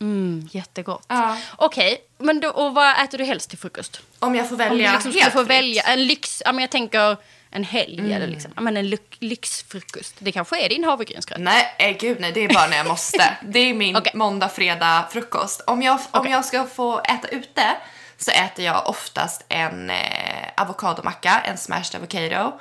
[0.00, 1.04] Mm, jättegott.
[1.08, 1.36] Ja.
[1.56, 4.00] Okej, men då, och vad äter du helst till frukost?
[4.18, 5.58] Om jag får Om välja du liksom helt skulle få fritt.
[5.58, 7.16] välja en lyx, ja men jag tänker
[7.50, 8.12] en helg Mm.
[8.12, 10.14] eller liksom, ja men en lyx, lyxfrukost.
[10.18, 11.38] Det kanske är din havregrynsgröt.
[11.40, 13.36] Nej, eh, gud nej, det är bara när jag måste.
[13.42, 14.12] Det är min Okej.
[14.14, 15.60] måndag, fredag frukost.
[15.66, 16.32] Om jag, om Okej.
[16.32, 17.76] jag ska få äta ute
[18.18, 19.96] så äter jag oftast en eh,
[20.56, 22.60] avokadomacka, en smashed avocado.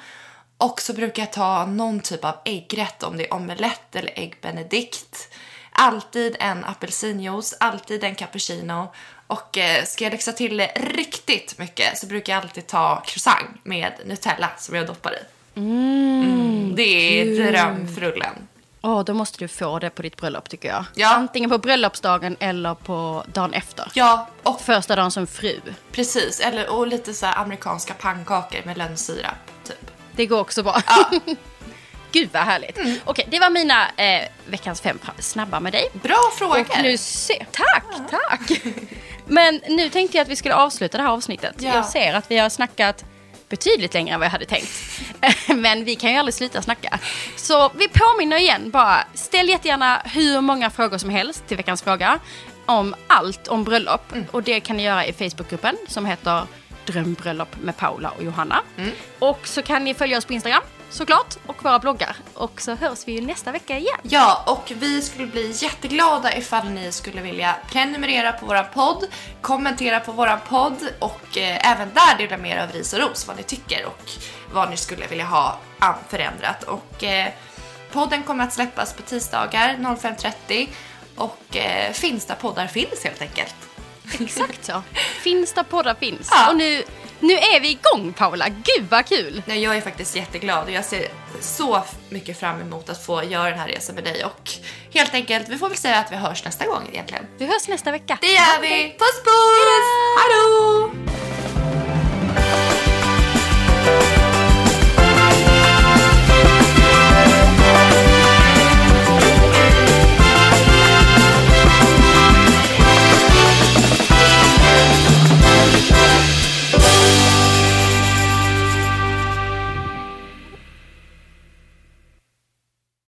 [0.59, 4.35] Och så brukar jag ta någon typ av äggrätt, om det är omelett eller ägg
[4.41, 5.33] benedict.
[5.71, 8.87] Alltid en apelsinjuice, alltid en cappuccino.
[9.27, 13.93] Och eh, ska jag läxa till riktigt mycket så brukar jag alltid ta croissant med
[14.05, 15.19] Nutella som jag doppar i.
[15.59, 18.47] Mm, det är drömfrullen.
[18.81, 20.85] Åh, då måste du få det på ditt bröllop tycker jag.
[20.95, 21.15] Ja.
[21.15, 23.91] Antingen på bröllopsdagen eller på dagen efter.
[23.93, 25.59] Ja, och Första dagen som fru.
[25.91, 26.39] precis.
[26.39, 29.51] Eller, och lite så amerikanska pannkakor med lönnsirap.
[30.19, 30.81] Det går också bra.
[32.11, 32.77] Gud vad härligt.
[32.77, 32.95] Mm.
[33.05, 35.89] Okej, det var mina eh, veckans fem snabba med dig.
[35.93, 36.59] Bra frågor!
[36.59, 38.61] Och nu se, tack, tack.
[39.27, 41.55] Men nu tänkte jag att vi skulle avsluta det här avsnittet.
[41.59, 41.75] Ja.
[41.75, 43.05] Jag ser att vi har snackat
[43.49, 45.01] betydligt längre än vad jag hade tänkt.
[45.55, 46.99] Men vi kan ju aldrig sluta snacka.
[47.35, 52.19] Så vi påminner igen bara, ställ jättegärna hur många frågor som helst till veckans fråga.
[52.65, 54.13] Om allt om bröllop.
[54.31, 56.43] Och det kan ni göra i Facebookgruppen som heter
[56.91, 58.61] Drömbröllop med Paula och Johanna.
[59.19, 62.15] Och så kan ni följa oss på Instagram såklart och våra bloggar.
[62.33, 63.99] Och så hörs vi ju nästa vecka igen.
[64.03, 69.07] Ja, och vi skulle bli jätteglada ifall ni skulle vilja prenumerera på våran podd,
[69.41, 73.27] kommentera på våran podd och eh, även där dela med er av ris och ros
[73.27, 74.11] vad ni tycker och
[74.53, 75.59] vad ni skulle vilja ha
[76.09, 76.63] förändrat.
[76.63, 77.27] Och eh,
[77.91, 80.67] podden kommer att släppas på tisdagar 05.30
[81.15, 83.55] och eh, finns där poddar finns helt enkelt.
[84.19, 84.81] Exakt så.
[85.21, 86.27] Finns där poddar finns.
[86.31, 86.49] Ja.
[86.49, 86.83] Och nu,
[87.19, 88.49] nu är vi igång Paula.
[88.49, 89.41] Gud vad kul!
[89.45, 91.07] Nej, jag är faktiskt jätteglad och jag ser
[91.41, 94.51] så mycket fram emot att få göra den här resan med dig och
[94.93, 97.25] helt enkelt, vi får väl säga att vi hörs nästa gång egentligen.
[97.37, 98.17] Vi hörs nästa vecka.
[98.21, 98.95] Det gör vi!
[98.99, 99.85] Puss puss!
[100.19, 100.91] Hejdå!